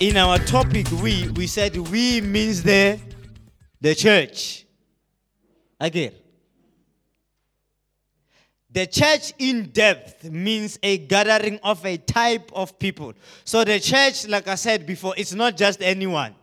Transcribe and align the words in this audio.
in 0.00 0.16
our 0.16 0.38
topic, 0.38 0.90
we 1.02 1.28
we 1.30 1.46
said 1.46 1.76
we 1.76 2.20
means 2.20 2.62
the 2.62 2.98
the 3.80 3.94
church. 3.94 4.66
Again. 5.80 6.12
The 8.70 8.86
church 8.86 9.32
in 9.38 9.70
depth 9.70 10.24
means 10.24 10.80
a 10.82 10.98
gathering 10.98 11.60
of 11.62 11.86
a 11.86 11.96
type 11.96 12.50
of 12.52 12.76
people. 12.78 13.14
So 13.44 13.62
the 13.62 13.78
church, 13.78 14.26
like 14.26 14.48
I 14.48 14.56
said 14.56 14.84
before, 14.84 15.14
it's 15.16 15.32
not 15.32 15.56
just 15.56 15.80
anyone. 15.80 16.34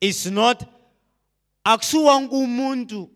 It's 0.00 0.26
not 0.26 0.66
akusuwonke 1.64 2.34
umuntu 2.34 3.08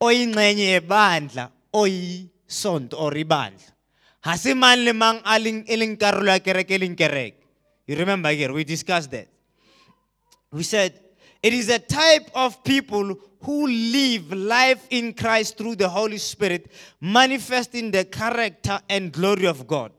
oyingxenye 0.00 0.76
yebandla 0.76 1.50
oyisonto 1.72 3.00
or 3.00 3.12
ibandla. 3.12 3.72
Hasi 4.20 4.52
man 4.52 4.84
le 4.84 4.92
mang 4.92 5.22
aling 5.24 5.64
eling 5.66 5.96
karolo 5.96 6.32
ya 6.32 6.38
kereke 6.38 6.76
eling 6.76 6.96
kereke. 6.96 7.39
You 7.90 7.96
remember 7.96 8.30
here 8.30 8.52
we 8.52 8.62
discussed 8.62 9.10
that. 9.10 9.26
We 10.52 10.62
said 10.62 11.00
it 11.42 11.52
is 11.52 11.68
a 11.70 11.80
type 11.80 12.30
of 12.36 12.62
people 12.62 13.18
who 13.42 13.66
live 13.66 14.32
life 14.32 14.86
in 14.90 15.12
Christ 15.12 15.58
through 15.58 15.74
the 15.74 15.88
Holy 15.88 16.18
Spirit, 16.18 16.70
manifesting 17.00 17.90
the 17.90 18.04
character 18.04 18.78
and 18.88 19.10
glory 19.10 19.48
of 19.48 19.66
God. 19.66 19.90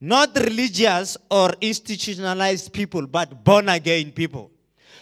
Not 0.00 0.36
religious 0.36 1.16
or 1.28 1.52
institutionalized 1.60 2.72
people, 2.72 3.08
but 3.08 3.42
born 3.42 3.68
again 3.68 4.12
people. 4.12 4.52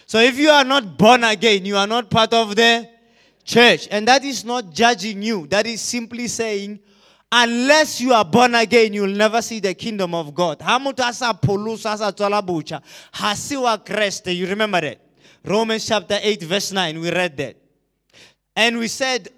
So 0.07 0.17
if 0.17 0.39
you 0.39 0.49
are 0.49 0.63
not 0.63 0.97
born 0.97 1.23
again, 1.23 1.65
you 1.65 1.77
are 1.77 1.85
not 1.85 2.09
part 2.09 2.33
of 2.33 2.55
the 2.55 2.89
church. 3.43 3.87
And 3.91 4.07
that 4.07 4.23
is 4.23 4.43
not 4.43 4.73
judging 4.73 5.21
you, 5.21 5.45
that 5.47 5.67
is 5.67 5.81
simply 5.81 6.27
saying, 6.29 6.79
unless 7.31 8.01
you 8.01 8.13
are 8.13 8.25
born 8.25 8.55
again, 8.55 8.93
you 8.93 9.03
will 9.03 9.09
never 9.09 9.41
see 9.41 9.59
the 9.59 9.73
kingdom 9.73 10.13
of 10.13 10.35
God. 10.35 10.61
Se 13.35 13.57
wa 13.57 13.77
You 14.25 14.47
remember 14.47 14.81
that? 14.81 14.99
Romans 15.43 15.87
chapter 15.87 16.19
8, 16.21 16.43
verse 16.43 16.71
9, 16.71 16.99
we 16.99 17.11
read 17.11 17.35
that. 17.37 17.57
And 18.55 18.77
we 18.77 18.87
said, 18.87 19.29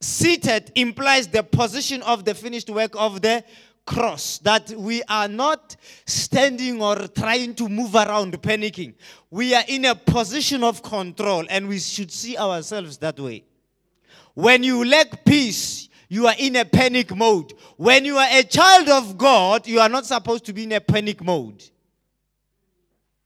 seated 0.00 0.72
implies 0.74 1.28
the 1.28 1.42
position 1.42 2.02
of 2.02 2.24
the 2.24 2.34
finished 2.34 2.70
work 2.70 2.92
of 2.94 3.20
the 3.20 3.44
cross. 3.84 4.38
That 4.38 4.70
we 4.70 5.02
are 5.08 5.28
not 5.28 5.76
standing 6.06 6.80
or 6.80 6.96
trying 7.08 7.54
to 7.56 7.68
move 7.68 7.94
around 7.94 8.40
panicking. 8.40 8.94
We 9.30 9.54
are 9.54 9.64
in 9.68 9.84
a 9.84 9.94
position 9.94 10.64
of 10.64 10.82
control 10.82 11.44
and 11.50 11.68
we 11.68 11.78
should 11.78 12.10
see 12.10 12.38
ourselves 12.38 12.96
that 12.98 13.20
way. 13.20 13.44
When 14.34 14.62
you 14.62 14.84
lack 14.84 15.24
peace, 15.24 15.89
you 16.10 16.26
are 16.26 16.34
in 16.36 16.56
a 16.56 16.64
panic 16.64 17.14
mode. 17.14 17.54
When 17.76 18.04
you 18.04 18.18
are 18.18 18.26
a 18.28 18.42
child 18.42 18.88
of 18.88 19.16
God, 19.16 19.66
you 19.68 19.78
are 19.78 19.88
not 19.88 20.04
supposed 20.04 20.44
to 20.46 20.52
be 20.52 20.64
in 20.64 20.72
a 20.72 20.80
panic 20.80 21.22
mode. 21.22 21.62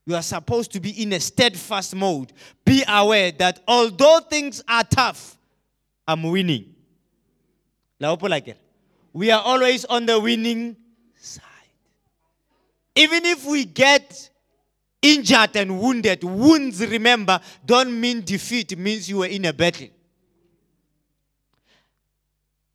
You 0.04 0.14
are 0.14 0.22
supposed 0.22 0.70
to 0.72 0.80
be 0.80 1.02
in 1.02 1.14
a 1.14 1.18
steadfast 1.18 1.96
mode. 1.96 2.34
Be 2.62 2.84
aware 2.86 3.32
that 3.32 3.60
although 3.66 4.20
things 4.28 4.62
are 4.68 4.84
tough, 4.84 5.38
I'm 6.06 6.24
winning. 6.24 6.74
We 9.14 9.30
are 9.30 9.40
always 9.42 9.86
on 9.86 10.04
the 10.04 10.20
winning 10.20 10.76
side. 11.16 11.42
Even 12.94 13.24
if 13.24 13.46
we 13.46 13.64
get 13.64 14.28
injured 15.00 15.56
and 15.56 15.80
wounded, 15.80 16.22
wounds, 16.22 16.86
remember, 16.86 17.40
don't 17.64 17.98
mean 17.98 18.20
defeat, 18.20 18.72
it 18.72 18.78
means 18.78 19.08
you 19.08 19.18
were 19.18 19.26
in 19.26 19.46
a 19.46 19.54
battle. 19.54 19.88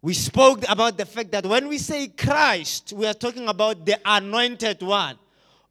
We 0.02 0.14
spoke 0.14 0.64
about 0.70 0.98
the 0.98 1.06
fact 1.06 1.32
that 1.32 1.46
when 1.46 1.68
we 1.68 1.78
say 1.78 2.08
Christ, 2.08 2.94
we 2.96 3.06
are 3.06 3.14
talking 3.14 3.48
about 3.48 3.86
the 3.86 4.00
anointed 4.06 4.82
one 4.82 5.18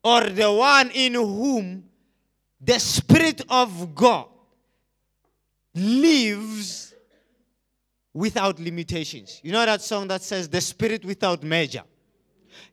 or 0.04 0.20
the 0.22 0.52
one 0.52 0.90
in 0.90 1.14
whom 1.14 1.84
the 2.60 2.78
Spirit 2.78 3.42
of 3.48 3.94
God 3.94 4.26
lives 5.74 6.94
without 8.12 8.58
limitations. 8.58 9.41
You 9.42 9.53
know 9.53 9.64
that 9.64 9.80
song 9.80 10.08
that 10.08 10.22
says, 10.22 10.48
The 10.48 10.60
Spirit 10.60 11.04
without 11.04 11.42
measure? 11.42 11.84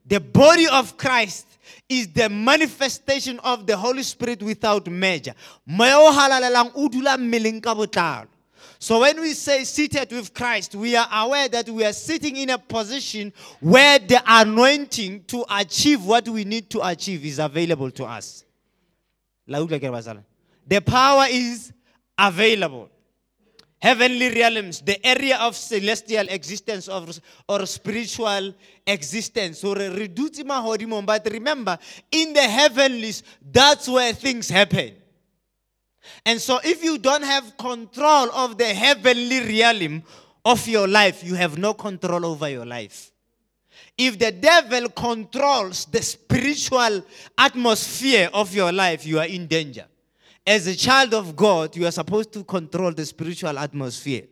The 0.06 0.19
body 0.19 0.68
of 0.68 0.97
Christ 0.97 1.47
is 1.88 2.07
the 2.09 2.30
manifestation 2.30 3.40
of 3.40 3.66
the 3.66 3.78
Holy 3.78 4.03
Spirit 4.03 4.41
without 4.41 4.88
measure. 4.88 5.34
So 8.85 9.00
when 9.00 9.19
we 9.19 9.34
say 9.34 9.63
seated 9.63 10.12
with 10.12 10.31
Christ, 10.31 10.75
we 10.75 10.96
are 10.96 11.07
aware 11.12 11.47
that 11.50 11.68
we 11.68 11.84
are 11.84 11.91
sitting 11.91 12.38
in 12.38 12.51
a 12.51 12.59
position 12.59 13.34
where 13.59 13.97
the 13.97 14.22
anointing 14.28 15.23
to 15.23 15.44
achieve 15.50 16.06
what 16.06 16.29
we 16.29 16.44
need 16.44 16.69
to 16.69 16.88
achieve 16.88 17.25
is 17.25 17.40
available 17.40 17.90
to 17.90 18.06
us. 18.06 18.45
The 19.47 20.81
power 20.85 21.25
is 21.28 21.74
available. 22.16 22.91
Heavenly 23.81 24.29
realms, 24.29 24.81
the 24.81 25.03
area 25.03 25.40
of 25.40 25.56
celestial 25.56 26.28
existence 26.29 26.88
of, 26.88 27.19
or 27.50 27.66
spiritual 27.66 28.53
existence. 28.85 29.63
Or 29.63 29.78
but 29.78 31.28
remember, 31.31 31.79
in 32.12 32.34
the 32.34 32.44
heavenlies, 32.44 33.24
that's 33.51 33.90
where 33.90 34.13
things 34.13 34.47
happen. 34.47 34.94
And 36.26 36.42
so, 36.42 36.60
if 36.64 36.84
you 36.84 36.98
don't 36.98 37.24
have 37.24 37.58
control 37.58 38.32
of 38.32 38.58
the 38.58 38.66
heavenly 38.66 39.62
realm 39.62 40.04
of 40.44 40.68
your 40.68 40.88
life, 40.88 41.24
you 41.24 41.36
have 41.36 41.58
no 41.58 41.74
control 41.74 42.26
over 42.26 42.50
your 42.50 42.66
life. 42.66 43.12
If 43.98 44.20
the 44.20 44.32
devil 44.32 44.90
controls 44.90 45.86
the 45.86 46.02
spiritual 46.02 47.04
atmosphere 47.38 48.30
of 48.34 48.54
your 48.54 48.72
life, 48.72 49.06
you 49.06 49.20
are 49.20 49.26
in 49.26 49.48
danger. 49.48 49.86
As 50.46 50.68
a 50.68 50.76
child 50.76 51.14
of 51.14 51.36
God, 51.36 51.76
you 51.76 51.88
are 51.88 51.92
supposed 51.92 52.32
to 52.34 52.44
control 52.44 52.92
the 52.92 53.06
spiritual 53.06 53.58
atmosphere. 53.58 54.24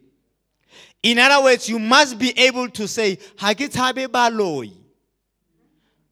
In 1.01 1.17
other 1.17 1.43
words, 1.43 1.67
you 1.67 1.79
must 1.79 2.19
be 2.19 2.37
able 2.37 2.69
to 2.69 2.87
say, 2.87 3.17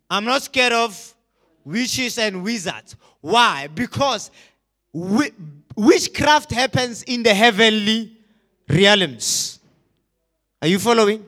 I'm 0.09 0.25
not 0.25 0.41
scared 0.41 0.73
of 0.73 1.15
witches 1.63 2.17
and 2.17 2.43
wizards. 2.43 2.95
Why? 3.21 3.67
Because 3.67 4.31
witchcraft 4.93 6.51
happens 6.51 7.03
in 7.03 7.23
the 7.23 7.33
heavenly 7.33 8.17
realms. 8.67 9.59
Are 10.61 10.67
you 10.67 10.79
following? 10.79 11.25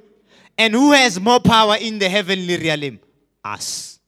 And 0.58 0.74
who 0.74 0.92
has 0.92 1.20
more 1.20 1.40
power 1.40 1.78
in 1.80 1.98
the 2.00 2.08
heavenly 2.10 2.58
realm? 2.58 3.00
Us. 3.44 4.00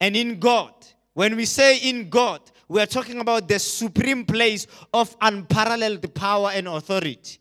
And 0.00 0.16
in 0.16 0.38
God, 0.38 0.72
when 1.14 1.36
we 1.36 1.44
say 1.44 1.78
in 1.78 2.08
God, 2.08 2.40
we 2.68 2.80
are 2.80 2.86
talking 2.86 3.18
about 3.20 3.48
the 3.48 3.58
supreme 3.58 4.24
place 4.24 4.66
of 4.92 5.16
unparalleled 5.20 6.14
power 6.14 6.50
and 6.54 6.68
authority. 6.68 7.38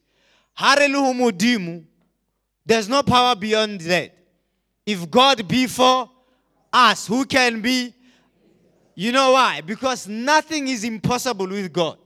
There's 2.66 2.89
no 2.89 3.03
power 3.03 3.35
beyond 3.35 3.81
that. 3.81 4.13
If 4.85 5.09
God 5.11 5.47
be 5.47 5.67
for 5.67 6.09
us, 6.73 7.07
who 7.07 7.25
can 7.25 7.61
be 7.61 7.94
you 9.00 9.12
know 9.12 9.34
why? 9.34 9.62
Because 9.62 10.08
nothing 10.08 10.69
is 10.69 10.84
impossible 10.84 11.47
with 11.47 11.72
God. 11.72 12.00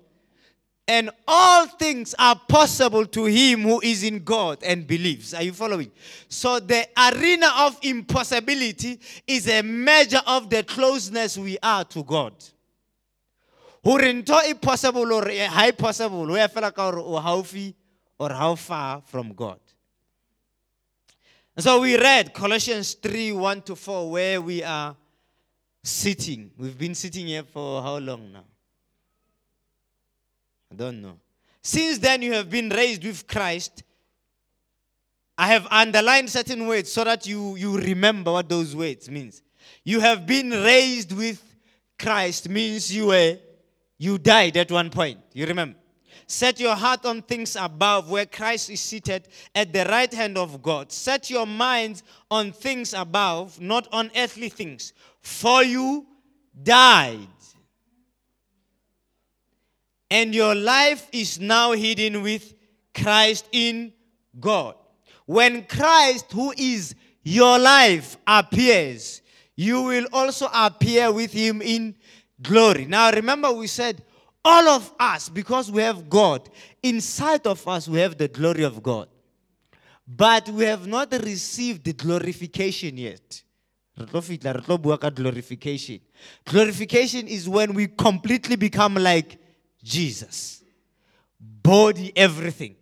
And 0.86 1.10
all 1.26 1.66
things 1.68 2.14
are 2.20 2.36
possible 2.36 3.06
to 3.06 3.26
him 3.28 3.62
who 3.62 3.80
is 3.80 4.04
in 4.04 4.26
God 4.26 4.62
and 4.62 4.86
believes. 4.86 5.34
Are 5.34 5.42
you 5.42 5.54
following? 5.54 5.90
So 6.28 6.60
the 6.60 6.86
arena 6.98 7.50
of 7.60 7.80
impossibility 7.82 9.00
is 9.26 9.48
a 9.48 9.62
measure 9.62 10.20
of 10.28 10.50
the 10.50 10.64
closeness 10.64 11.38
we 11.38 11.58
are 11.64 11.86
to 11.86 12.04
God. 12.04 12.34
Hurinto 13.86 14.50
impossible 14.50 15.14
or 15.14 15.32
high 15.32 15.72
possible, 15.72 16.30
or 16.30 16.38
how 17.22 17.42
far 17.42 17.74
or 18.20 18.30
how 18.32 18.56
far 18.56 19.02
from 19.06 19.32
God. 19.32 19.62
So 21.58 21.80
we 21.80 21.98
read 21.98 22.34
Colossians 22.34 22.96
3 22.96 23.32
1 23.32 23.62
to 23.62 23.78
4, 23.78 24.12
where 24.12 24.42
we 24.42 24.62
are 24.62 24.98
sitting. 25.84 26.52
We've 26.58 26.78
been 26.78 26.96
sitting 26.96 27.28
here 27.28 27.44
for 27.44 27.82
how 27.82 27.98
long 27.98 28.32
now? 28.32 28.46
I 30.72 30.76
don't 30.76 31.02
know. 31.02 31.18
Since 31.62 32.00
then, 32.00 32.22
you 32.22 32.34
have 32.34 32.50
been 32.50 32.70
raised 32.70 33.04
with 33.04 33.28
Christ. 33.28 33.84
I 35.38 35.48
have 35.48 35.68
underlined 35.70 36.30
certain 36.30 36.68
words 36.68 36.92
so 36.92 37.04
that 37.04 37.28
you, 37.28 37.56
you 37.56 37.78
remember 37.78 38.32
what 38.32 38.48
those 38.48 38.76
words 38.76 39.10
means. 39.10 39.42
You 39.84 40.00
have 40.00 40.26
been 40.26 40.52
raised 40.52 41.12
with 41.12 41.44
Christ 41.98 42.50
means 42.50 42.94
you 42.94 43.08
were 43.08 43.38
you 43.98 44.18
died 44.18 44.58
at 44.58 44.72
one 44.72 44.90
point. 44.90 45.20
You 45.32 45.46
remember? 45.46 45.78
Set 46.28 46.60
your 46.60 46.76
heart 46.76 47.06
on 47.06 47.22
things 47.22 47.56
above 47.56 48.10
where 48.10 48.26
Christ 48.26 48.70
is 48.70 48.82
seated 48.82 49.28
at 49.54 49.74
the 49.74 49.86
right 49.86 50.14
hand 50.14 50.38
of 50.38 50.62
God. 50.62 50.92
Set 50.92 51.30
your 51.30 51.46
minds 51.46 52.04
on 52.30 52.52
things 52.52 52.94
above, 52.94 53.60
not 53.60 53.88
on 53.92 54.12
earthly 54.16 54.50
things. 54.50 54.94
For 55.22 55.64
you 55.64 56.06
died. 56.64 57.28
And 60.10 60.36
your 60.36 60.56
life 60.56 61.08
is 61.12 61.40
now 61.40 61.72
hidden 61.72 62.22
with 62.22 62.54
Christ 62.94 63.48
in 63.52 63.94
God. 64.40 64.76
When 65.26 65.64
Christ, 65.64 66.32
who 66.32 66.54
is 66.58 66.96
your 67.24 67.58
life, 67.58 68.18
appears, 68.28 69.22
you 69.56 69.84
will 69.84 70.08
also 70.12 70.50
appear 70.54 71.12
with 71.12 71.32
him 71.32 71.62
in 71.62 71.96
glory. 72.42 72.86
Now, 72.86 73.12
remember, 73.12 73.52
we 73.52 73.68
said 73.68 74.04
all 74.44 74.68
of 74.70 74.92
us, 75.00 75.30
because 75.30 75.72
we 75.72 75.82
have 75.82 76.10
God, 76.10 76.50
inside 76.82 77.46
of 77.46 77.68
us, 77.68 77.88
we 77.88 78.00
have 78.00 78.18
the 78.18 78.28
glory 78.28 78.64
of 78.64 78.82
God. 78.82 79.08
But 80.08 80.50
we 80.50 80.66
have 80.66 80.88
not 80.88 81.14
received 81.14 81.86
the 81.86 81.94
glorification 81.94 82.98
yet. 82.98 83.44
Glorification. 83.96 86.02
Glorification 86.46 87.28
is 87.28 87.48
when 87.48 87.74
we 87.74 87.88
completely 87.88 88.56
become 88.56 88.96
like 88.96 89.38
Jesus. 89.84 90.64
Body, 91.40 92.12
everything. 92.16 92.76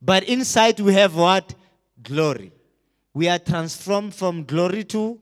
But 0.00 0.24
inside 0.24 0.80
we 0.80 0.94
have 0.94 1.14
what? 1.14 1.54
Glory. 2.02 2.52
We 3.12 3.28
are 3.28 3.38
transformed 3.38 4.14
from 4.14 4.44
glory 4.44 4.84
to 4.84 5.20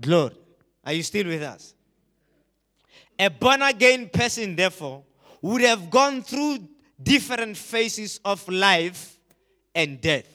glory. 0.00 0.36
Are 0.84 0.92
you 0.92 1.02
still 1.02 1.26
with 1.26 1.42
us? 1.42 1.74
A 3.20 3.28
born 3.28 3.60
again 3.60 4.08
person, 4.08 4.56
therefore, 4.56 5.02
would 5.42 5.60
have 5.60 5.90
gone 5.90 6.22
through 6.22 6.66
different 7.02 7.54
phases 7.54 8.18
of 8.24 8.48
life 8.48 9.18
and 9.74 10.00
death. 10.00 10.26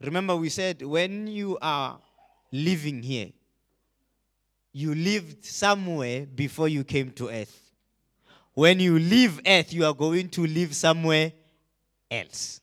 Remember, 0.00 0.36
we 0.36 0.48
said 0.48 0.80
when 0.80 1.26
you 1.26 1.58
are 1.60 1.98
living 2.52 3.02
here, 3.02 3.30
you 4.72 4.94
lived 4.94 5.44
somewhere 5.44 6.24
before 6.24 6.68
you 6.68 6.84
came 6.84 7.10
to 7.10 7.28
earth. 7.30 7.72
When 8.54 8.78
you 8.78 8.96
leave 8.96 9.40
earth, 9.44 9.72
you 9.72 9.86
are 9.86 9.94
going 9.94 10.28
to 10.30 10.46
live 10.46 10.72
somewhere 10.76 11.32
else. 12.08 12.60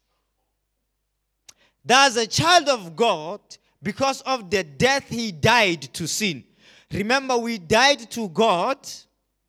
There's 1.83 2.15
a 2.15 2.25
child 2.25 2.69
of 2.69 2.95
God, 2.95 3.41
because 3.83 4.21
of 4.21 4.49
the 4.49 4.63
death 4.63 5.09
he 5.09 5.33
died 5.33 5.81
to 5.93 6.07
sin. 6.07 6.45
Remember, 6.91 7.37
we 7.37 7.57
died 7.57 8.09
to 8.11 8.29
God 8.29 8.77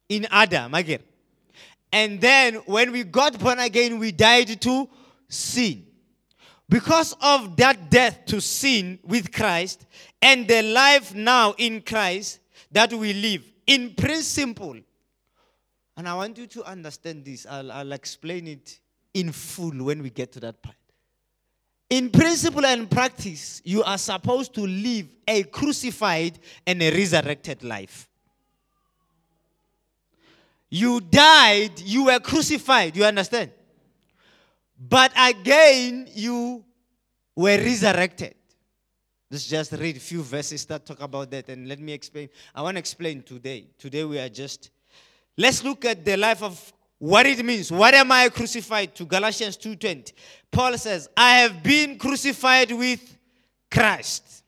in 0.08 0.26
Adam 0.30 0.74
again. 0.74 1.02
And 1.92 2.20
then 2.20 2.56
when 2.66 2.92
we 2.92 3.04
got 3.04 3.38
born 3.38 3.58
again, 3.58 3.98
we 3.98 4.12
died 4.12 4.60
to 4.62 4.88
sin. 5.28 5.86
Because 6.68 7.14
of 7.20 7.56
that 7.56 7.90
death 7.90 8.26
to 8.26 8.40
sin 8.40 8.98
with 9.04 9.32
Christ 9.32 9.86
and 10.20 10.48
the 10.48 10.62
life 10.62 11.14
now 11.14 11.54
in 11.58 11.80
Christ 11.80 12.40
that 12.72 12.92
we 12.92 13.12
live, 13.12 13.44
in 13.66 13.94
principle, 13.94 14.76
and 15.96 16.08
I 16.08 16.14
want 16.14 16.36
you 16.36 16.46
to 16.48 16.64
understand 16.64 17.24
this, 17.24 17.46
I'll, 17.48 17.70
I'll 17.70 17.92
explain 17.92 18.48
it 18.48 18.80
in 19.14 19.32
full 19.32 19.84
when 19.84 20.02
we 20.02 20.10
get 20.10 20.32
to 20.32 20.40
that 20.40 20.60
part. 20.62 20.76
In 21.88 22.10
principle 22.10 22.66
and 22.66 22.90
practice, 22.90 23.62
you 23.64 23.82
are 23.84 23.98
supposed 23.98 24.52
to 24.54 24.66
live 24.66 25.06
a 25.26 25.44
crucified 25.44 26.38
and 26.66 26.82
a 26.82 26.90
resurrected 26.90 27.62
life. 27.62 28.08
You 30.68 31.00
died, 31.00 31.78
you 31.80 32.06
were 32.06 32.18
crucified, 32.18 32.96
you 32.96 33.04
understand? 33.04 33.52
But 34.78 35.12
again, 35.16 36.08
you 36.12 36.64
were 37.36 37.56
resurrected. 37.56 38.34
Let's 39.30 39.46
just 39.46 39.72
read 39.72 39.96
a 39.96 40.00
few 40.00 40.22
verses 40.22 40.64
that 40.66 40.86
talk 40.86 41.00
about 41.00 41.30
that 41.30 41.48
and 41.48 41.68
let 41.68 41.78
me 41.78 41.92
explain. 41.92 42.28
I 42.54 42.62
want 42.62 42.76
to 42.76 42.78
explain 42.80 43.22
today. 43.22 43.68
Today 43.78 44.04
we 44.04 44.18
are 44.18 44.28
just, 44.28 44.70
let's 45.36 45.62
look 45.62 45.84
at 45.84 46.04
the 46.04 46.16
life 46.16 46.42
of 46.42 46.72
what 46.98 47.26
it 47.26 47.44
means. 47.44 47.70
What 47.70 47.94
am 47.94 48.10
I 48.12 48.28
crucified 48.28 48.94
to? 48.96 49.04
Galatians 49.04 49.56
2:20. 49.56 50.12
Paul 50.50 50.78
says, 50.78 51.08
I 51.16 51.38
have 51.38 51.62
been 51.62 51.98
crucified 51.98 52.72
with 52.72 53.16
Christ. 53.70 54.44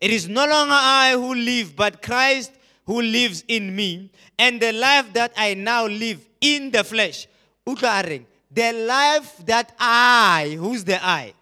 It 0.00 0.10
is 0.10 0.28
no 0.28 0.46
longer 0.46 0.74
I 0.74 1.12
who 1.12 1.34
live, 1.34 1.76
but 1.76 2.02
Christ 2.02 2.52
who 2.86 3.02
lives 3.02 3.44
in 3.48 3.74
me. 3.74 4.10
And 4.38 4.60
the 4.60 4.72
life 4.72 5.12
that 5.12 5.32
I 5.36 5.54
now 5.54 5.86
live 5.86 6.26
in 6.40 6.70
the 6.70 6.84
flesh. 6.84 7.26
The 7.64 8.72
life 8.86 9.36
that 9.44 9.74
I, 9.78 10.56
who's 10.58 10.82
the 10.84 11.04
I? 11.04 11.34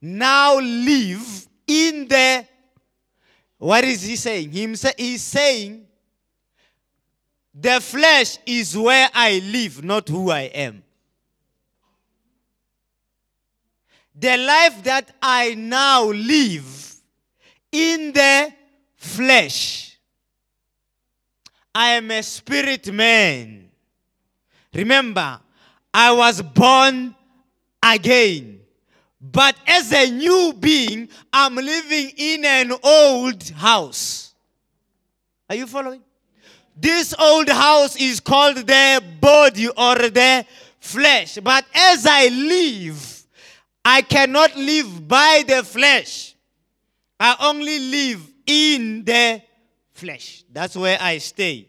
Now 0.00 0.58
live 0.58 1.48
in 1.66 2.08
the 2.08 2.46
what 3.58 3.84
is 3.84 4.02
he 4.02 4.16
saying? 4.16 4.50
He's 4.52 5.22
saying 5.22 5.86
the 7.54 7.80
flesh 7.80 8.38
is 8.46 8.76
where 8.76 9.08
I 9.12 9.40
live, 9.44 9.82
not 9.82 10.08
who 10.08 10.30
I 10.30 10.42
am. 10.42 10.82
The 14.14 14.36
life 14.36 14.82
that 14.84 15.14
I 15.22 15.54
now 15.54 16.04
live 16.04 16.94
in 17.72 18.12
the 18.12 18.52
flesh, 18.96 19.98
I 21.74 21.90
am 21.92 22.10
a 22.10 22.22
spirit 22.22 22.92
man. 22.92 23.70
Remember, 24.74 25.40
I 25.92 26.12
was 26.12 26.42
born 26.42 27.14
again. 27.82 28.60
But 29.20 29.56
as 29.66 29.92
a 29.92 30.10
new 30.10 30.54
being, 30.58 31.08
I'm 31.32 31.54
living 31.54 32.12
in 32.16 32.44
an 32.44 32.72
old 32.82 33.48
house. 33.50 34.34
Are 35.48 35.56
you 35.56 35.66
following? 35.66 36.02
This 36.80 37.14
old 37.18 37.50
house 37.50 37.94
is 37.96 38.20
called 38.20 38.56
the 38.56 39.02
body 39.20 39.68
or 39.68 39.96
the 39.96 40.46
flesh. 40.80 41.38
But 41.42 41.66
as 41.74 42.06
I 42.06 42.28
live, 42.28 43.26
I 43.84 44.00
cannot 44.00 44.56
live 44.56 45.06
by 45.06 45.44
the 45.46 45.62
flesh. 45.62 46.34
I 47.18 47.36
only 47.40 47.78
live 47.78 48.26
in 48.46 49.04
the 49.04 49.42
flesh. 49.92 50.44
That's 50.50 50.74
where 50.74 50.96
I 50.98 51.18
stay. 51.18 51.66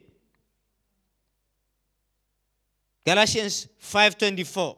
Galatians 3.06 3.68
5:24. 3.80 4.78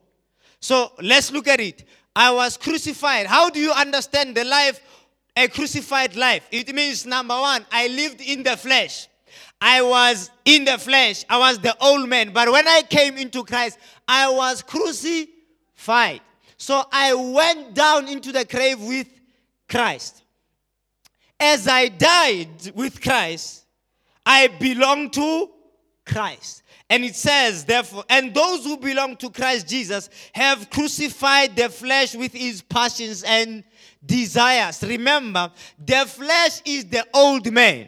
So 0.60 0.94
let's 1.00 1.32
look 1.32 1.48
at 1.48 1.60
it. 1.60 1.88
I 2.16 2.32
was 2.32 2.58
crucified. 2.58 3.28
How 3.28 3.52
do 3.52 3.60
you 3.60 3.72
understand 3.72 4.36
the 4.36 4.46
life, 4.46 4.82
a 5.38 5.48
crucified 5.48 6.16
life? 6.16 6.48
It 6.50 6.74
means 6.74 7.06
number 7.06 7.40
one, 7.40 7.68
I 7.72 7.88
lived 7.88 8.22
in 8.22 8.42
the 8.42 8.58
flesh. 8.58 9.10
I 9.66 9.82
was 9.82 10.30
in 10.44 10.66
the 10.66 10.78
flesh. 10.78 11.24
I 11.30 11.38
was 11.38 11.58
the 11.58 11.74
old 11.82 12.10
man. 12.10 12.34
But 12.34 12.52
when 12.52 12.68
I 12.68 12.82
came 12.82 13.16
into 13.18 13.46
Christ, 13.46 13.80
I 14.06 14.30
was 14.30 14.62
crucified. 14.62 16.20
So 16.58 16.84
I 16.92 17.14
went 17.14 17.74
down 17.74 18.10
into 18.10 18.34
the 18.34 18.44
grave 18.44 18.82
with 18.82 19.08
Christ. 19.70 20.22
As 21.40 21.70
I 21.70 21.88
died 21.88 22.74
with 22.76 23.02
Christ, 23.02 23.64
I 24.26 24.48
belong 24.48 25.10
to 25.12 25.50
Christ. 26.06 26.64
And 26.90 27.06
it 27.06 27.16
says, 27.16 27.64
therefore, 27.64 28.04
and 28.10 28.34
those 28.34 28.66
who 28.66 28.76
belong 28.76 29.16
to 29.16 29.30
Christ 29.30 29.70
Jesus 29.70 30.10
have 30.34 30.70
crucified 30.72 31.56
the 31.56 31.70
flesh 31.70 32.16
with 32.16 32.34
his 32.34 32.62
passions 32.62 33.24
and 33.24 33.64
desires. 34.06 34.84
Remember, 34.84 35.50
the 35.80 36.06
flesh 36.06 36.62
is 36.66 36.84
the 36.84 37.08
old 37.14 37.50
man. 37.50 37.88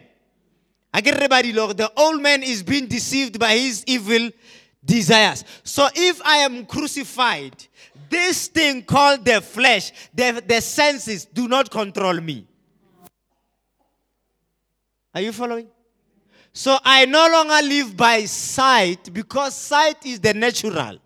The 1.02 1.92
old 1.98 2.22
man 2.22 2.44
is 2.44 2.64
being 2.64 2.88
deceived 2.88 3.40
by 3.40 3.58
his 3.58 3.84
evil 3.88 4.30
desires. 4.84 5.44
So 5.64 5.88
if 5.94 6.22
I 6.24 6.38
am 6.38 6.66
crucified, 6.66 7.56
this 8.10 8.48
thing 8.48 8.84
called 8.84 9.25
the 9.25 9.42
flesh, 9.42 9.92
the, 10.14 10.44
the 10.46 10.62
senses 10.62 11.25
do 11.25 11.48
not 11.48 11.70
control 11.70 12.20
me. 12.22 12.48
Are 15.14 15.22
you 15.22 15.32
following? 15.32 15.68
So 16.54 16.78
I 16.84 17.06
no 17.06 17.28
longer 17.28 17.68
live 17.68 17.98
by 17.98 18.24
sight 18.25 19.14
because 19.14 19.56
sight 19.56 20.06
is 20.06 20.20
the 20.20 20.34
natural. 20.34 21.00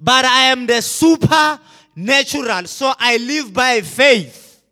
But 0.00 0.24
I 0.24 0.44
am 0.44 0.66
the 0.66 0.80
supernatural. 0.80 2.66
So 2.66 2.92
I 2.98 3.18
live 3.18 3.52
by 3.52 3.82
faith. 3.82 4.62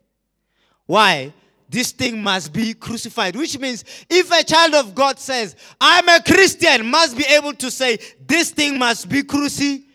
Why? 0.85 1.33
This 1.69 1.91
thing 1.91 2.21
must 2.21 2.51
be 2.51 2.73
crucified. 2.73 3.35
Which 3.35 3.57
means 3.59 3.85
if 4.09 4.31
a 4.31 4.43
child 4.43 4.73
of 4.73 4.95
God 4.95 5.19
says, 5.19 5.55
I'm 5.79 6.09
a 6.09 6.21
Christian, 6.21 6.87
must 6.87 7.15
be 7.15 7.23
able 7.25 7.53
to 7.53 7.69
say, 7.69 7.99
this 8.25 8.49
thing 8.49 8.79
must 8.79 9.07
be 9.07 9.21
crucified. 9.23 9.85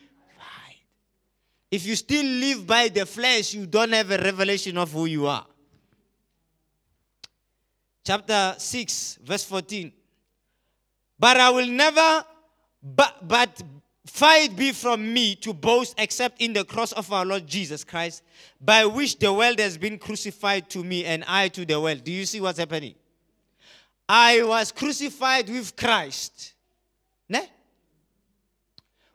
If 1.70 1.84
you 1.84 1.96
still 1.96 2.24
live 2.24 2.66
by 2.66 2.86
the 2.86 3.04
flesh, 3.04 3.54
you 3.54 3.66
don't 3.66 3.92
have 3.92 4.08
a 4.12 4.18
revelation 4.18 4.78
of 4.78 4.92
who 4.92 5.06
you 5.06 5.26
are. 5.26 5.44
Chapter 8.06 8.54
6, 8.56 9.18
verse 9.24 9.42
14. 9.42 9.92
But 11.18 11.38
I 11.38 11.50
will 11.50 11.66
never, 11.66 12.24
but, 12.80 13.26
but 13.26 13.60
Fight 14.06 14.54
be 14.54 14.72
from 14.72 15.14
me 15.14 15.34
to 15.36 15.54
boast 15.54 15.94
except 15.96 16.40
in 16.40 16.52
the 16.52 16.64
cross 16.64 16.92
of 16.92 17.10
our 17.12 17.24
Lord 17.24 17.46
Jesus 17.46 17.84
Christ, 17.84 18.22
by 18.60 18.84
which 18.84 19.18
the 19.18 19.32
world 19.32 19.58
has 19.58 19.78
been 19.78 19.98
crucified 19.98 20.68
to 20.70 20.84
me 20.84 21.04
and 21.04 21.24
I 21.26 21.48
to 21.48 21.64
the 21.64 21.80
world. 21.80 22.04
Do 22.04 22.12
you 22.12 22.26
see 22.26 22.40
what's 22.40 22.58
happening? 22.58 22.94
I 24.06 24.42
was 24.42 24.72
crucified 24.72 25.48
with 25.48 25.74
Christ. 25.74 26.52
Ne? 27.28 27.48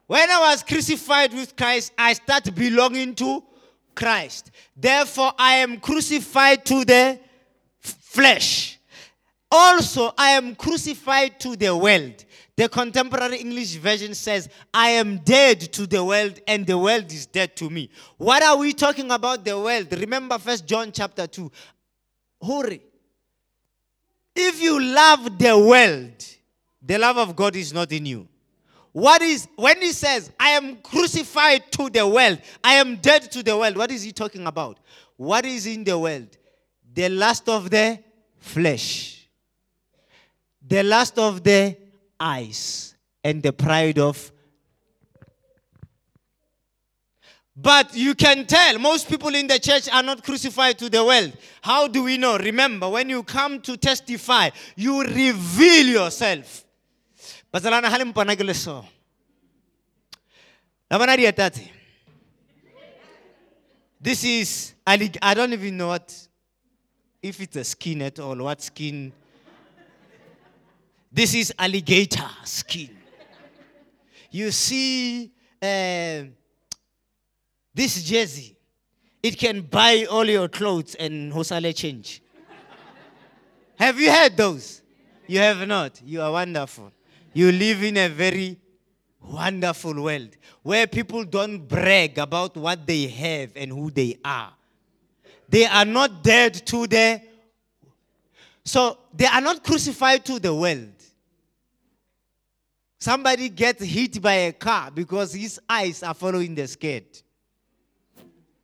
When 0.08 0.28
I 0.28 0.40
was 0.52 0.64
crucified 0.64 1.34
with 1.34 1.56
Christ, 1.56 1.94
I 1.96 2.14
start 2.14 2.54
belonging 2.56 3.14
to 3.16 3.44
Christ. 3.94 4.50
Therefore, 4.76 5.34
I 5.38 5.56
am 5.56 5.80
crucified 5.80 6.66
to 6.66 6.84
the 6.84 7.20
flesh. 7.80 8.80
Also, 9.52 10.14
I 10.18 10.32
am 10.32 10.56
crucified 10.56 11.40
to 11.42 11.56
the 11.56 11.76
world. 11.76 12.26
The 12.60 12.68
contemporary 12.68 13.38
English 13.38 13.76
version 13.76 14.14
says, 14.14 14.50
I 14.74 14.90
am 14.90 15.20
dead 15.20 15.62
to 15.72 15.88
the 15.88 16.04
world 16.04 16.42
and 16.46 16.68
the 16.68 16.78
world 16.78 17.10
is 17.10 17.26
dead 17.26 17.56
to 17.56 17.70
me. 17.70 17.90
What 18.18 18.44
are 18.44 18.58
we 18.58 18.74
talking 18.74 19.12
about 19.12 19.46
the 19.46 19.58
world? 19.58 19.88
Remember 19.98 20.38
first 20.38 20.68
John 20.68 20.92
chapter 20.92 21.26
2. 21.26 21.50
Hurry. 22.46 22.82
If 24.36 24.62
you 24.62 24.78
love 24.78 25.40
the 25.40 25.58
world, 25.58 26.26
the 26.86 26.98
love 26.98 27.18
of 27.18 27.34
God 27.34 27.56
is 27.56 27.72
not 27.72 27.94
in 27.94 28.06
you. 28.06 28.28
What 28.92 29.22
is 29.22 29.48
when 29.56 29.82
he 29.82 29.94
says, 29.94 30.30
I 30.38 30.50
am 30.50 30.82
crucified 30.84 31.72
to 31.72 31.90
the 31.90 32.06
world, 32.06 32.42
I 32.62 32.74
am 32.74 32.98
dead 32.98 33.32
to 33.32 33.42
the 33.42 33.58
world, 33.58 33.78
what 33.78 33.90
is 33.90 34.04
he 34.04 34.12
talking 34.12 34.46
about? 34.46 34.82
What 35.16 35.46
is 35.46 35.66
in 35.66 35.86
the 35.86 35.98
world? 35.98 36.28
The 36.94 37.08
lust 37.08 37.48
of 37.48 37.70
the 37.70 38.00
flesh, 38.38 39.30
the 40.68 40.84
lust 40.84 41.18
of 41.18 41.42
the 41.42 41.78
eyes, 42.20 42.96
and 43.24 43.42
the 43.42 43.54
pride 43.54 44.00
of. 44.00 44.32
But 47.56 47.94
you 47.94 48.16
can 48.16 48.46
tell 48.46 48.80
most 48.80 49.10
people 49.10 49.36
in 49.36 49.48
the 49.48 49.60
church 49.60 49.90
are 49.90 50.04
not 50.04 50.24
crucified 50.24 50.80
to 50.80 50.90
the 50.90 51.04
world. 51.04 51.34
How 51.62 51.90
do 51.90 52.04
we 52.04 52.18
know? 52.18 52.38
Remember, 52.38 52.88
when 52.88 53.10
you 53.10 53.22
come 53.24 53.60
to 53.62 53.76
testify, 53.76 54.50
you 54.78 55.04
reveal 55.04 55.88
yourself. 55.88 56.66
bazalana 57.54 57.90
dieta 61.18 61.70
this 64.02 64.24
is 64.24 64.74
i 64.86 65.34
don't 65.34 65.54
even 65.54 65.78
know 65.78 65.88
what 65.88 66.28
if 67.22 67.42
it's 67.42 67.56
a 67.56 67.64
skin 67.64 68.02
at 68.02 68.20
all 68.20 68.36
what 68.38 68.62
skin 68.62 69.12
this 71.12 71.34
is 71.34 71.54
alligator 71.58 72.30
skin. 72.44 72.96
You 74.32 74.52
see 74.52 75.32
uh, 75.62 76.24
this 77.74 78.04
jersey 78.04 78.56
it 79.22 79.38
can 79.38 79.62
buy 79.62 80.06
all 80.10 80.26
your 80.26 80.48
clothes 80.48 80.96
and 80.96 81.34
hosale 81.34 81.76
change. 81.76 82.22
Have 83.78 84.00
you 84.00 84.12
heard 84.12 84.36
those? 84.38 84.82
You 85.28 85.40
have 85.40 85.68
not. 85.68 86.02
You 86.04 86.22
are 86.22 86.32
wonderful. 86.32 86.92
You 87.34 87.52
live 87.52 87.84
in 87.84 87.98
a 87.98 88.08
very 88.10 88.58
wonderful 89.22 90.02
world 90.02 90.30
where 90.64 90.88
people 90.88 91.24
don't 91.24 91.68
brag 91.68 92.18
about 92.18 92.56
what 92.56 92.86
they 92.88 93.08
have 93.08 93.52
and 93.56 93.72
who 93.72 93.92
they 93.92 94.18
are. 94.24 94.54
They 95.48 95.66
are 95.66 95.86
not 95.86 96.24
dead 96.24 96.54
to 96.68 96.88
the 96.88 97.22
so 98.64 98.98
they 99.14 99.26
are 99.26 99.42
not 99.42 99.64
crucified 99.64 100.24
to 100.26 100.40
the 100.40 100.54
world. 100.54 100.94
Somebody 103.00 103.50
gets 103.50 103.84
hit 103.84 104.22
by 104.22 104.34
a 104.34 104.52
car 104.52 104.92
because 104.92 105.34
his 105.34 105.60
eyes 105.70 106.04
are 106.04 106.14
following 106.14 106.54
the 106.54 106.68
skate. 106.68 107.24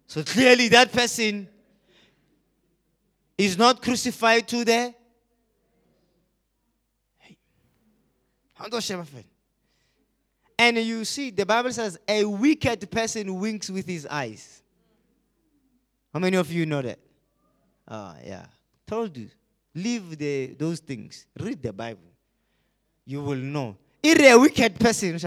So 0.07 0.23
clearly 0.23 0.67
that 0.69 0.91
person 0.91 1.47
is 3.37 3.57
not 3.57 3.81
crucified 3.81 4.47
to 4.49 4.65
the 4.65 4.93
And 10.57 10.77
you 10.77 11.03
see, 11.05 11.29
the 11.29 11.45
Bible 11.45 11.71
says 11.71 11.97
a 12.07 12.23
wicked 12.23 12.89
person 12.89 13.39
winks 13.39 13.69
with 13.69 13.85
his 13.85 14.05
eyes. 14.05 14.61
How 16.13 16.19
many 16.19 16.37
of 16.37 16.51
you 16.51 16.65
know 16.65 16.81
that? 16.81 16.99
Ah, 17.87 18.15
yeah. 18.23 18.45
Told 18.87 19.15
you. 19.17 19.29
Leave 19.73 20.17
the, 20.17 20.55
those 20.57 20.79
things. 20.79 21.25
Read 21.37 21.61
the 21.61 21.73
Bible. 21.73 22.07
You 23.05 23.21
will 23.21 23.35
know. 23.35 23.77
If 24.07 24.19
a 24.19 24.37
wicked 24.37 24.79
person, 24.79 25.19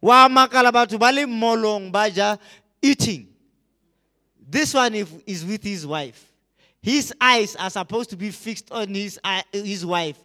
wa 0.00 0.28
makala 0.28 0.70
batho 0.70 0.98
ba 0.98 1.10
le 1.12 1.26
molong 1.26 1.90
ba 1.90 2.38
eating 2.80 3.26
this 4.48 4.72
one 4.72 4.94
is 4.94 5.44
with 5.44 5.64
his 5.64 5.86
wife 5.86 6.32
his 6.86 7.12
eyes 7.20 7.56
are 7.56 7.68
supposed 7.68 8.10
to 8.10 8.16
be 8.16 8.30
fixed 8.30 8.70
on 8.70 8.94
his, 8.94 9.18
uh, 9.24 9.42
his 9.52 9.84
wife. 9.84 10.22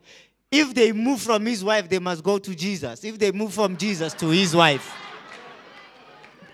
If 0.51 0.75
they 0.75 0.91
move 0.91 1.19
from 1.19 1.43
his 1.43 1.63
wife, 1.63 1.89
they 1.89 1.97
must 1.97 2.23
go 2.23 2.37
to 2.37 2.53
Jesus. 2.53 3.03
If 3.03 3.17
they 3.17 3.31
move 3.31 3.51
from 3.51 3.75
Jesus 3.75 4.13
to 4.13 4.27
his 4.27 4.55
wife. 4.55 4.93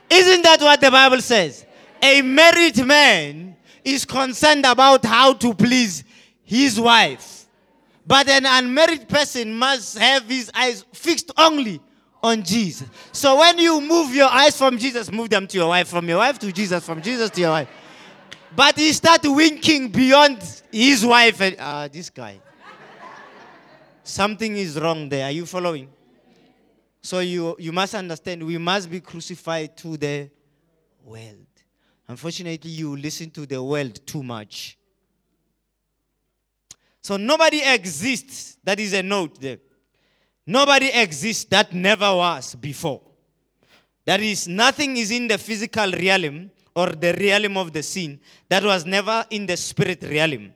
Isn't 0.10 0.44
that 0.44 0.62
what 0.62 0.80
the 0.80 0.92
Bible 0.92 1.20
says? 1.20 1.66
A 2.02 2.22
married 2.22 2.86
man 2.86 3.58
is 3.84 4.06
concerned 4.06 4.66
about 4.66 5.04
how 5.04 5.34
to 5.34 5.54
please 5.54 6.06
his 6.46 6.80
wife. 6.80 7.37
But 8.08 8.30
an 8.30 8.46
unmarried 8.46 9.10
person 9.10 9.54
must 9.54 9.98
have 9.98 10.30
his 10.30 10.50
eyes 10.54 10.86
fixed 10.94 11.30
only 11.38 11.82
on 12.24 12.42
Jesus. 12.42 12.88
So 13.12 13.38
when 13.40 13.60
you 13.60 13.82
move 13.82 14.16
your 14.16 14.30
eyes 14.30 14.58
from 14.58 14.78
Jesus, 14.78 15.12
move 15.12 15.30
them 15.30 15.46
to 15.46 15.58
your 15.58 15.68
wife, 15.68 15.90
from 15.90 16.08
your 16.08 16.20
wife 16.20 16.40
to 16.40 16.52
Jesus, 16.54 16.86
from 16.86 17.02
Jesus 17.02 17.30
to 17.32 17.42
your 17.42 17.50
wife. 17.50 17.68
But 18.56 18.78
he 18.78 18.94
started 18.94 19.30
winking 19.30 19.90
beyond 19.90 20.42
his 20.72 21.06
wife. 21.06 21.42
And, 21.42 21.58
uh, 21.60 21.90
this 21.90 22.10
guy. 22.10 22.40
Something 24.04 24.56
is 24.56 24.80
wrong 24.80 25.10
there. 25.10 25.26
Are 25.26 25.32
you 25.32 25.46
following? 25.46 25.90
So 27.02 27.20
you, 27.20 27.58
you 27.60 27.74
must 27.74 27.94
understand 27.94 28.42
we 28.42 28.58
must 28.58 28.90
be 28.90 29.02
crucified 29.02 29.76
to 29.78 29.98
the 29.98 30.30
world. 31.04 31.46
Unfortunately, 32.08 32.72
you 32.72 32.96
listen 32.96 33.30
to 33.32 33.46
the 33.46 33.62
world 33.62 34.00
too 34.08 34.24
much. 34.24 34.78
So 37.08 37.16
nobody 37.16 37.62
exists. 37.64 38.58
That 38.66 38.82
is 38.82 38.92
a 38.92 39.02
note 39.02 39.40
there. 39.40 39.60
Nobody 40.46 40.88
exists 40.88 41.46
that 41.46 41.72
never 41.72 42.14
was 42.14 42.54
before. 42.56 43.02
That 44.04 44.20
is, 44.20 44.46
nothing 44.50 44.98
is 44.98 45.10
in 45.12 45.30
the 45.30 45.38
physical 45.38 45.90
realm 45.90 46.52
or 46.76 46.88
the 46.90 47.14
realm 47.14 47.56
of 47.56 47.72
the 47.72 47.82
sin 47.82 48.20
that 48.50 48.62
was 48.62 48.86
never 48.86 49.26
in 49.30 49.46
the 49.46 49.56
spirit 49.56 50.04
realm 50.04 50.52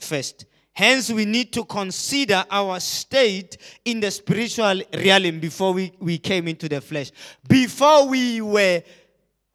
first. 0.00 0.44
Hence, 0.72 1.12
we 1.12 1.24
need 1.24 1.52
to 1.52 1.64
consider 1.64 2.44
our 2.50 2.80
state 2.80 3.58
in 3.84 4.00
the 4.00 4.10
spiritual 4.10 4.82
realm 4.92 5.38
before 5.38 5.72
we, 5.72 5.92
we 6.00 6.18
came 6.18 6.48
into 6.48 6.68
the 6.68 6.80
flesh. 6.80 7.12
Before 7.48 8.08
we 8.08 8.40
were 8.40 8.82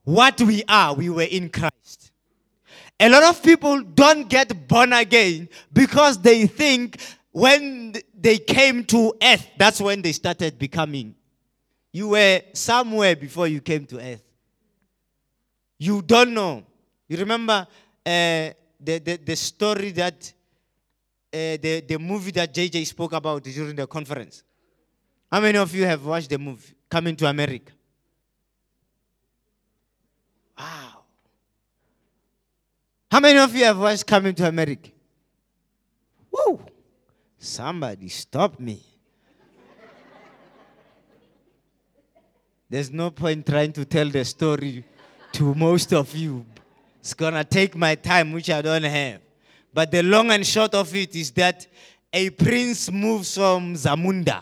what 0.05 0.39
we 0.39 0.63
are, 0.69 0.93
we 0.93 1.09
were 1.09 1.23
in 1.23 1.49
Christ. 1.49 2.02
A 3.03 3.09
lot 3.09 3.23
of 3.23 3.43
people 3.43 3.81
don't 3.83 4.29
get 4.29 4.65
born 4.65 4.93
again 4.93 5.49
because 5.73 6.17
they 6.19 6.47
think 6.47 7.01
when 7.33 7.93
they 8.17 8.37
came 8.37 8.85
to 8.85 9.13
earth, 9.21 9.45
that's 9.57 9.81
when 9.81 10.01
they 10.01 10.13
started 10.13 10.57
becoming. 10.57 11.13
You 11.91 12.07
were 12.09 12.39
somewhere 12.53 13.17
before 13.17 13.49
you 13.49 13.59
came 13.59 13.85
to 13.87 13.99
earth. 13.99 14.23
You 15.77 16.01
don't 16.01 16.33
know. 16.33 16.63
You 17.09 17.17
remember 17.17 17.67
uh, 18.05 18.51
the, 18.79 18.99
the, 19.03 19.19
the 19.21 19.35
story 19.35 19.91
that, 19.91 20.31
uh, 21.33 21.59
the, 21.61 21.83
the 21.85 21.99
movie 21.99 22.31
that 22.31 22.53
JJ 22.53 22.87
spoke 22.87 23.11
about 23.11 23.43
during 23.43 23.75
the 23.75 23.85
conference? 23.85 24.43
How 25.29 25.41
many 25.41 25.57
of 25.57 25.75
you 25.75 25.83
have 25.83 26.05
watched 26.05 26.29
the 26.29 26.37
movie, 26.37 26.73
Coming 26.89 27.17
to 27.17 27.25
America? 27.25 27.73
Wow. 30.57 30.92
How 33.13 33.19
many 33.19 33.37
of 33.37 33.55
you 33.55 33.63
have 33.65 33.77
watched 33.77 34.07
Coming 34.07 34.33
to 34.33 34.47
America? 34.47 34.89
Whoa. 36.31 36.59
Somebody 37.37 38.09
stop 38.09 38.59
me. 38.59 38.81
There's 42.67 42.89
no 42.89 43.11
point 43.11 43.45
trying 43.45 43.71
to 43.73 43.85
tell 43.85 44.09
the 44.09 44.25
story 44.25 44.83
to 45.33 45.53
most 45.53 45.93
of 45.93 46.15
you. 46.15 46.43
It's 47.01 47.13
going 47.13 47.35
to 47.35 47.43
take 47.43 47.75
my 47.75 47.93
time, 47.93 48.31
which 48.31 48.49
I 48.49 48.63
don't 48.63 48.81
have. 48.81 49.21
But 49.71 49.91
the 49.91 50.01
long 50.01 50.31
and 50.31 50.43
short 50.43 50.73
of 50.73 50.95
it 50.95 51.15
is 51.15 51.29
that 51.33 51.67
a 52.11 52.31
prince 52.31 52.91
moves 52.91 53.35
from 53.35 53.75
Zamunda 53.75 54.41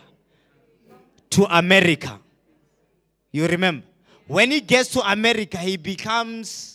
to 1.28 1.44
America. 1.58 2.18
You 3.32 3.46
remember? 3.48 3.84
When 4.26 4.50
he 4.50 4.62
gets 4.62 4.88
to 4.92 5.00
America, 5.00 5.58
he 5.58 5.76
becomes, 5.76 6.71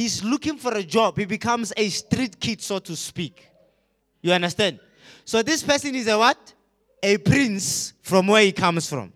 he's 0.00 0.24
looking 0.24 0.56
for 0.56 0.72
a 0.72 0.82
job. 0.82 1.18
He 1.18 1.26
becomes 1.26 1.74
a 1.76 1.88
street 1.90 2.40
kid, 2.40 2.62
so 2.62 2.78
to 2.78 2.96
speak. 2.96 3.46
You 4.22 4.32
understand? 4.32 4.80
So 5.26 5.42
this 5.42 5.62
person 5.62 5.94
is 5.94 6.08
a 6.08 6.16
what? 6.16 6.54
A 7.02 7.18
prince 7.18 7.92
from 8.00 8.26
where 8.28 8.42
he 8.42 8.52
comes 8.52 8.88
from. 8.88 9.12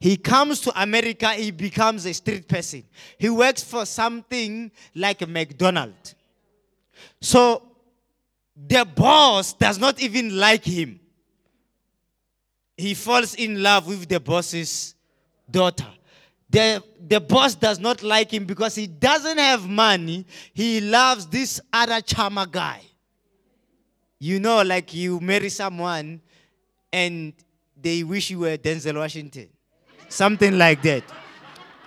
He 0.00 0.16
comes 0.16 0.60
to 0.62 0.82
America, 0.82 1.28
he 1.30 1.52
becomes 1.52 2.04
a 2.04 2.12
street 2.12 2.48
person. 2.48 2.82
He 3.16 3.30
works 3.30 3.62
for 3.62 3.86
something 3.86 4.72
like 4.94 5.22
a 5.22 5.26
McDonald's. 5.26 6.16
So 7.20 7.62
the 8.56 8.84
boss 8.84 9.52
does 9.52 9.78
not 9.78 10.00
even 10.00 10.36
like 10.36 10.64
him. 10.64 10.98
He 12.76 12.94
falls 12.94 13.36
in 13.36 13.62
love 13.62 13.86
with 13.86 14.08
the 14.08 14.18
boss's 14.18 14.96
daughter. 15.48 15.86
The, 16.50 16.82
the 17.06 17.20
boss 17.20 17.54
does 17.54 17.78
not 17.78 18.02
like 18.02 18.32
him 18.32 18.44
because 18.44 18.74
he 18.74 18.86
doesn't 18.86 19.38
have 19.38 19.68
money. 19.68 20.24
He 20.54 20.80
loves 20.80 21.26
this 21.26 21.60
other 21.72 22.00
chama 22.00 22.50
guy. 22.50 22.80
You 24.18 24.40
know, 24.40 24.62
like 24.62 24.94
you 24.94 25.20
marry 25.20 25.48
someone 25.50 26.20
and 26.92 27.32
they 27.80 28.02
wish 28.02 28.30
you 28.30 28.40
were 28.40 28.56
Denzel 28.56 28.96
Washington. 28.96 29.48
Something 30.08 30.56
like 30.56 30.82
that. 30.82 31.04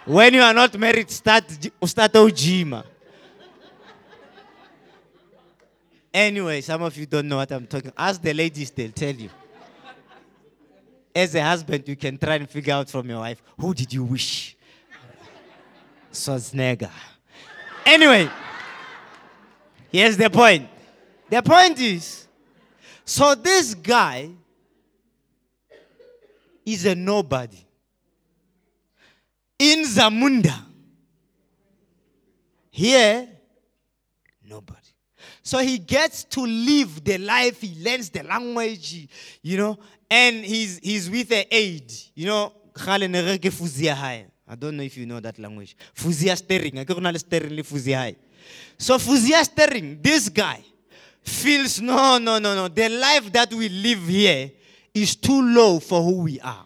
When 0.05 0.33
you 0.33 0.41
are 0.41 0.53
not 0.53 0.77
married, 0.77 1.09
start, 1.09 1.43
start 1.85 2.13
Ojima. 2.13 2.85
Anyway, 6.13 6.61
some 6.61 6.81
of 6.81 6.95
you 6.97 7.05
don't 7.05 7.27
know 7.27 7.37
what 7.37 7.51
I'm 7.51 7.65
talking. 7.65 7.91
Ask 7.97 8.21
the 8.21 8.33
ladies, 8.33 8.69
they'll 8.71 8.91
tell 8.91 9.15
you. 9.15 9.29
As 11.13 11.35
a 11.35 11.43
husband, 11.43 11.87
you 11.87 11.95
can 11.95 12.17
try 12.17 12.35
and 12.35 12.49
figure 12.49 12.73
out 12.73 12.89
from 12.89 13.09
your 13.09 13.19
wife, 13.19 13.41
who 13.59 13.73
did 13.73 13.91
you 13.93 14.03
wish? 14.03 14.55
Schwarzenegger. 16.11 16.91
Anyway, 17.85 18.29
here's 19.91 20.17
the 20.17 20.29
point. 20.29 20.67
The 21.29 21.41
point 21.41 21.79
is, 21.79 22.27
so 23.05 23.35
this 23.35 23.73
guy 23.73 24.29
is 26.65 26.85
a 26.85 26.95
nobody. 26.95 27.65
In 29.59 29.83
Zamunda. 29.83 30.65
Here, 32.69 33.27
nobody. 34.43 34.80
So 35.43 35.57
he 35.59 35.77
gets 35.79 36.23
to 36.25 36.41
live 36.41 37.03
the 37.03 37.17
life, 37.17 37.61
he 37.61 37.83
learns 37.83 38.09
the 38.09 38.23
language, 38.23 39.07
you 39.41 39.57
know, 39.57 39.79
and 40.09 40.45
he's, 40.45 40.79
he's 40.79 41.09
with 41.09 41.31
an 41.31 41.45
aide. 41.49 41.91
You 42.13 42.27
know, 42.27 42.53
I 42.77 44.55
don't 44.55 44.77
know 44.77 44.83
if 44.83 44.97
you 44.97 45.05
know 45.05 45.19
that 45.19 45.39
language. 45.39 45.75
Fuzia 45.95 46.37
steering. 46.37 46.79
I. 46.79 48.15
So 48.77 48.97
fuzia 48.97 49.43
steering, 49.43 49.99
this 50.01 50.29
guy 50.29 50.63
feels 51.21 51.81
no, 51.81 52.17
no, 52.17 52.39
no, 52.39 52.55
no. 52.55 52.67
The 52.67 52.89
life 52.89 53.31
that 53.33 53.53
we 53.53 53.69
live 53.69 54.07
here 54.07 54.51
is 54.93 55.15
too 55.15 55.41
low 55.41 55.79
for 55.79 56.01
who 56.01 56.21
we 56.23 56.39
are. 56.39 56.65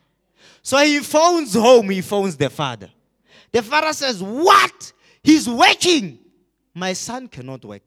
So 0.62 0.78
he 0.78 1.00
phones 1.00 1.54
home, 1.54 1.90
he 1.90 2.02
phones 2.02 2.36
the 2.36 2.50
father. 2.50 2.90
The 3.52 3.62
father 3.62 3.94
says, 3.94 4.22
What? 4.22 4.94
He's 5.24 5.48
working. 5.50 6.20
My 6.74 6.94
son 6.94 7.28
cannot 7.28 7.64
work. 7.64 7.84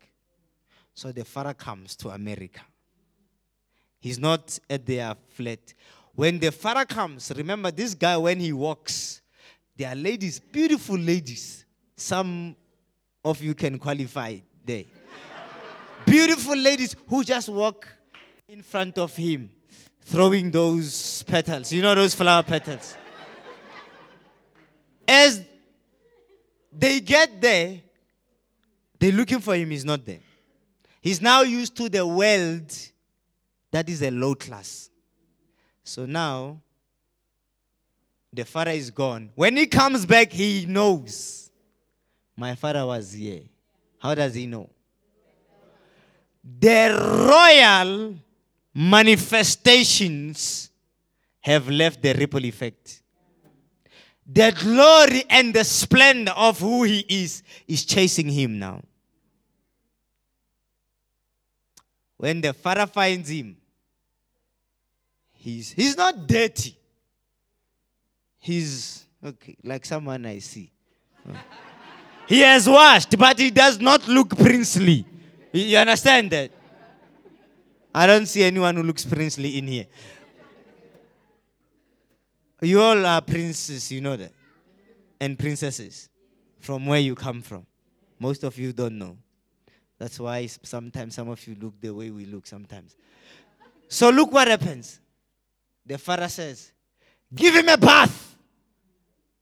So 0.99 1.13
the 1.13 1.25
father 1.25 1.55
comes 1.55 1.95
to 1.95 2.09
America. 2.09 2.61
He's 4.01 4.19
not 4.19 4.59
at 4.69 4.85
their 4.85 5.15
flat. 5.29 5.73
When 6.13 6.41
the 6.41 6.51
father 6.51 6.85
comes, 6.85 7.31
remember 7.37 7.71
this 7.71 7.95
guy, 7.95 8.17
when 8.17 8.41
he 8.41 8.53
walks, 8.53 9.23
there 9.77 9.91
are 9.91 9.95
ladies, 9.95 10.41
beautiful 10.41 10.99
ladies. 10.99 11.65
Some 11.97 12.57
of 13.25 13.41
you 13.41 13.55
can 13.55 13.79
qualify 13.79 14.39
there. 14.65 14.87
beautiful 16.05 16.57
ladies 16.57 16.97
who 17.07 17.23
just 17.23 17.49
walk 17.49 17.87
in 18.49 18.61
front 18.65 18.99
of 18.99 19.15
him, 19.15 19.51
throwing 20.01 20.51
those 20.51 21.23
petals. 21.23 21.73
You 21.73 21.81
know 21.81 21.95
those 21.95 22.17
flower 22.17 22.43
petals? 22.43 22.97
As 25.07 25.45
they 26.73 26.99
get 26.99 27.41
there, 27.41 27.83
they're 28.99 29.13
looking 29.13 29.39
for 29.39 29.55
him, 29.55 29.71
he's 29.71 29.85
not 29.85 30.05
there. 30.05 30.23
He's 31.01 31.21
now 31.21 31.43
used 31.43 31.77
to 31.77 31.89
the 31.89 32.07
world 32.07 32.73
that 33.71 33.89
is 33.89 34.03
a 34.03 34.11
low 34.11 34.35
class. 34.35 34.91
So 35.85 36.07
now, 36.07 36.61
the 38.33 38.45
father 38.45 38.73
is 38.73 38.91
gone. 38.91 39.31
When 39.35 39.57
he 39.57 39.67
comes 39.67 40.05
back, 40.05 40.33
he 40.33 40.67
knows 40.67 41.51
my 42.37 42.55
father 42.55 42.85
was 42.87 43.13
here. 43.13 43.43
How 43.99 44.15
does 44.15 44.35
he 44.35 44.47
know? 44.47 44.71
The 46.61 46.97
royal 47.29 48.15
manifestations 48.75 50.71
have 51.41 51.69
left 51.69 52.03
the 52.03 52.15
ripple 52.15 52.45
effect. 52.45 53.03
The 54.27 54.55
glory 54.61 55.25
and 55.31 55.55
the 55.55 55.65
splendor 55.65 56.33
of 56.33 56.61
who 56.61 56.85
he 56.85 57.05
is 57.09 57.43
is 57.67 57.85
chasing 57.85 58.29
him 58.29 58.59
now. 58.59 58.83
When 62.19 62.41
the 62.41 62.53
father 62.53 62.87
finds 62.87 63.31
him, 63.31 63.57
he's, 65.33 65.71
he's 65.71 65.97
not 65.97 66.27
dirty. 66.27 66.77
He's 68.41 69.07
okay, 69.25 69.57
like 69.63 69.85
someone 69.85 70.27
I 70.27 70.41
see. 70.41 70.71
he 72.27 72.41
has 72.41 72.69
washed, 72.69 73.17
but 73.17 73.39
he 73.39 73.51
does 73.51 73.81
not 73.81 74.07
look 74.09 74.37
princely. 74.37 75.07
You 75.53 75.79
understand 75.79 76.31
that? 76.33 76.51
I 77.95 78.07
don't 78.07 78.27
see 78.27 78.43
anyone 78.43 78.77
who 78.77 78.83
looks 78.83 79.05
princely 79.05 79.57
in 79.59 79.67
here. 79.67 79.87
You 82.61 82.81
all 82.81 83.07
are 83.07 83.21
princes, 83.21 83.91
you 83.93 84.01
know 84.01 84.17
that. 84.17 84.33
And 85.21 85.39
princesses 85.39 86.09
from 86.59 86.87
where 86.87 87.01
you 87.01 87.15
come 87.15 87.43
from. 87.43 87.65
Most 88.19 88.43
of 88.43 88.59
you 88.59 88.73
don't 88.73 88.99
know. 88.99 89.17
That's 89.99 90.21
why 90.21 90.47
sometimes 90.47 91.15
some 91.17 91.29
of 91.29 91.45
you 91.47 91.57
look 91.61 91.81
the 91.81 91.91
way 91.91 92.11
we 92.11 92.25
look 92.25 92.47
sometimes. 92.47 92.95
So 93.89 94.11
look 94.11 94.31
what 94.33 94.49
happens. 94.49 95.01
The 95.85 95.99
father 95.99 96.29
says, 96.29 96.71
Give 97.35 97.55
him 97.55 97.69
a 97.69 97.77
bath. 97.77 98.37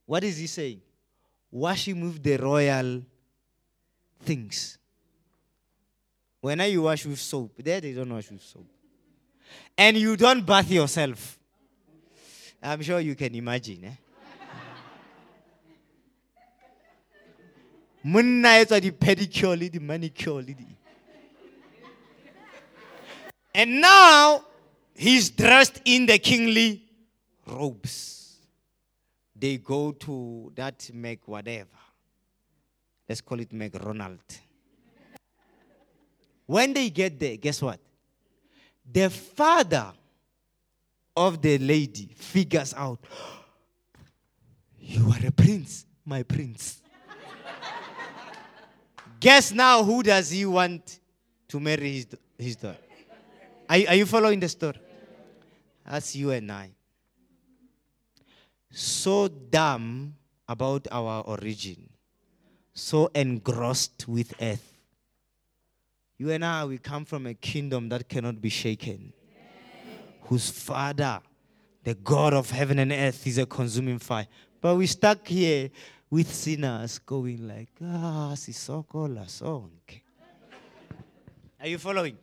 What 0.07 0.25
is 0.25 0.39
he 0.39 0.47
saying? 0.47 0.81
Wash 1.51 1.89
him 1.89 2.01
with 2.01 2.23
the 2.23 2.37
royal 2.37 3.03
things. 4.23 4.79
When 6.41 6.61
you 6.61 6.83
wash 6.83 7.05
with 7.05 7.19
soap, 7.19 7.53
there 7.59 7.81
they 7.81 7.93
don't 7.93 8.13
wash 8.13 8.31
with 8.31 8.43
soap. 8.43 8.67
And 9.77 9.97
you 9.97 10.17
don't 10.17 10.45
bath 10.45 10.71
yourself. 10.71 11.39
I'm 12.63 12.83
sure 12.83 13.01
you 13.01 13.15
can 13.15 13.35
imagine. 13.35 13.85
Eh? 13.85 14.06
Monna 18.07 18.59
etsa 18.59 18.79
di-pedicure 18.79 19.57
le 19.57 19.69
di-manicure 19.69 20.43
le 20.43 20.55
di. 20.55 20.77
And 23.55 23.81
now 23.81 24.45
he's 24.95 25.31
dressed 25.31 25.81
in 25.85 26.07
the 26.07 26.19
kingly 26.19 26.83
robes. 27.47 28.37
They 29.35 29.59
go 29.59 29.93
to 29.93 30.53
that 30.55 30.91
Mac 30.93 31.27
whatever. 31.27 31.69
Let's 33.09 33.21
call 33.21 33.41
it 33.41 33.53
McDonald 33.53 34.21
when 36.47 36.73
they 36.73 36.91
get 36.91 37.19
there 37.19 37.37
guess 37.37 37.61
what? 37.61 37.81
The 38.91 39.11
father 39.11 39.93
of 41.17 41.43
the 41.43 41.59
lady 41.59 42.11
figures 42.15 42.73
out 42.75 43.01
you 44.79 45.11
are 45.11 45.27
a 45.27 45.33
prince 45.33 45.85
my 46.05 46.23
prince 46.23 46.81
Guess 49.21 49.53
now 49.53 49.83
who 49.83 50.03
does 50.03 50.31
he 50.31 50.45
want 50.47 51.01
to 51.49 51.61
marry 51.61 51.93
his, 51.93 52.07
his 52.39 52.57
daughter? 52.57 52.79
Are, 53.69 53.79
are 53.89 53.95
you 53.95 54.07
following 54.07 54.41
the 54.41 54.49
story? 54.49 54.79
That's 55.89 56.15
you 56.17 56.31
and 56.31 56.51
I. 56.51 56.71
So 58.71 59.29
dumb 59.29 60.15
about 60.49 60.87
our 60.91 61.23
origin, 61.23 61.89
so 62.75 63.11
engrossed 63.15 64.07
with 64.07 64.35
earth. 64.41 64.73
You 66.19 66.31
and 66.31 66.45
I, 66.45 66.65
we 66.65 66.79
come 66.79 67.05
from 67.05 67.27
a 67.27 67.35
kingdom 67.35 67.89
that 67.91 68.09
cannot 68.09 68.41
be 68.41 68.49
shaken, 68.49 69.13
whose 70.23 70.51
father, 70.51 71.21
the 71.85 71.95
God 71.95 72.35
of 72.35 72.51
heaven 72.51 72.79
and 72.79 72.93
earth, 72.93 73.27
is 73.27 73.39
a 73.39 73.47
consuming 73.47 73.99
fire. 73.99 74.27
But 74.61 74.77
we 74.77 74.87
stuck 74.87 75.27
here 75.27 75.71
with 76.11 76.33
sinners 76.33 76.99
going 76.99 77.49
like, 77.49 77.71
ah, 77.83 78.33
sisoko 78.35 79.13
la 79.13 79.23
sonke. 79.23 80.03
Are 81.61 81.69
you 81.69 81.79
following? 81.79 82.17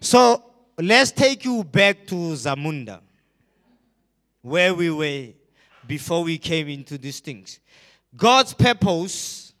So 0.00 0.42
let's 0.78 1.10
take 1.10 1.44
you 1.44 1.64
back 1.64 2.06
to 2.06 2.14
Zamunda, 2.14 3.00
where 4.42 4.74
we 4.74 4.90
were 4.90 5.28
before 5.86 6.22
we 6.22 6.38
came 6.38 6.68
into 6.68 6.98
these 6.98 7.20
things. 7.20 7.58
God's 8.16 8.54
purpose 8.54 9.52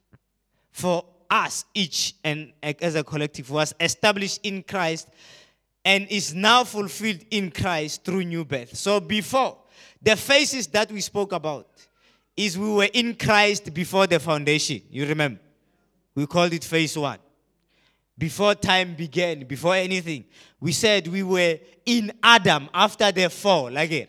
for 0.70 1.04
us 1.30 1.64
each 1.74 2.14
and 2.24 2.52
as 2.62 2.94
a 2.94 3.04
collective 3.04 3.50
was 3.50 3.74
established 3.80 4.40
in 4.42 4.62
Christ 4.62 5.08
and 5.84 6.06
is 6.08 6.34
now 6.34 6.64
fulfilled 6.64 7.24
in 7.30 7.50
Christ 7.50 8.04
through 8.04 8.24
new 8.24 8.44
birth. 8.44 8.76
So 8.76 9.00
before 9.00 9.56
the 10.02 10.16
phases 10.16 10.66
that 10.68 10.90
we 10.90 11.00
spoke 11.00 11.32
about, 11.32 11.68
is 12.44 12.56
we 12.58 12.72
were 12.72 12.88
in 12.92 13.14
Christ 13.14 13.72
before 13.74 14.06
the 14.06 14.18
foundation. 14.18 14.80
You 14.90 15.06
remember? 15.06 15.40
We 16.14 16.26
called 16.26 16.52
it 16.54 16.64
phase 16.64 16.96
one. 16.96 17.18
Before 18.16 18.54
time 18.54 18.94
began, 18.94 19.44
before 19.44 19.74
anything, 19.74 20.24
we 20.58 20.72
said 20.72 21.06
we 21.06 21.22
were 21.22 21.58
in 21.84 22.12
Adam 22.22 22.68
after 22.72 23.12
the 23.12 23.28
fall 23.30 23.76
again. 23.76 24.08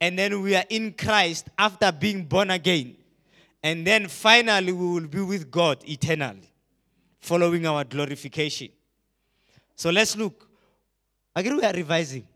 And 0.00 0.18
then 0.18 0.42
we 0.42 0.54
are 0.54 0.64
in 0.68 0.92
Christ 0.92 1.48
after 1.58 1.90
being 1.90 2.24
born 2.24 2.50
again. 2.50 2.96
And 3.62 3.86
then 3.86 4.08
finally, 4.08 4.72
we 4.72 4.86
will 4.86 5.08
be 5.08 5.22
with 5.22 5.50
God 5.50 5.78
eternally, 5.88 6.50
following 7.20 7.66
our 7.66 7.84
glorification. 7.84 8.68
So 9.74 9.90
let's 9.90 10.16
look. 10.16 10.48
Again, 11.34 11.56
we 11.56 11.64
are 11.64 11.72
revising. 11.72 12.26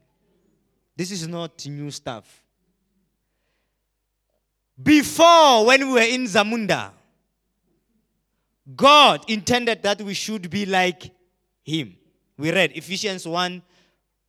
This 0.96 1.10
is 1.10 1.28
not 1.28 1.66
new 1.66 1.90
stuff. 1.90 2.42
Before, 4.80 5.66
when 5.66 5.88
we 5.88 5.92
were 5.94 6.00
in 6.00 6.24
Zamunda, 6.24 6.92
God 8.76 9.24
intended 9.28 9.82
that 9.82 10.00
we 10.02 10.14
should 10.14 10.48
be 10.50 10.66
like 10.66 11.10
Him. 11.64 11.96
We 12.36 12.52
read 12.52 12.72
Ephesians 12.74 13.26
1 13.26 13.62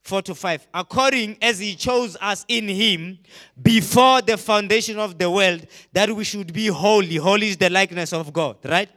4 0.02 0.22
to 0.24 0.34
5. 0.34 0.68
According 0.74 1.38
as 1.42 1.60
He 1.60 1.76
chose 1.76 2.18
us 2.20 2.46
in 2.48 2.68
Him 2.68 3.20
before 3.62 4.22
the 4.22 4.38
foundation 4.38 4.98
of 4.98 5.20
the 5.20 5.30
world, 5.30 5.68
that 5.94 6.10
we 6.10 6.24
should 6.24 6.52
be 6.52 6.68
holy. 6.68 7.18
Holy 7.18 7.50
is 7.50 7.58
the 7.58 7.70
likeness 7.70 8.12
of 8.14 8.34
God, 8.34 8.58
right? 8.66 8.90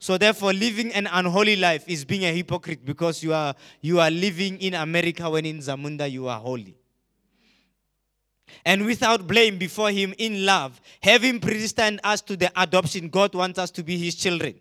So 0.00 0.18
therefore, 0.18 0.52
living 0.52 0.92
an 0.92 1.06
unholy 1.06 1.56
life 1.56 1.84
is 1.86 2.04
being 2.04 2.24
a 2.24 2.32
hypocrite 2.32 2.84
because 2.84 3.22
you 3.22 3.32
are 3.32 3.54
you 3.80 4.00
are 4.00 4.10
living 4.10 4.58
in 4.60 4.74
America 4.74 5.30
when 5.30 5.46
in 5.46 5.58
Zamunda 5.58 6.10
you 6.10 6.26
are 6.26 6.38
holy 6.40 6.76
and 8.64 8.84
without 8.84 9.26
blame 9.26 9.58
before 9.58 9.90
Him 9.90 10.14
in 10.18 10.44
love, 10.44 10.80
having 11.02 11.40
predestined 11.40 12.00
us 12.04 12.20
to 12.22 12.36
the 12.36 12.50
adoption. 12.60 13.08
God 13.08 13.34
wants 13.34 13.58
us 13.58 13.70
to 13.72 13.82
be 13.82 13.98
His 13.98 14.14
children 14.14 14.54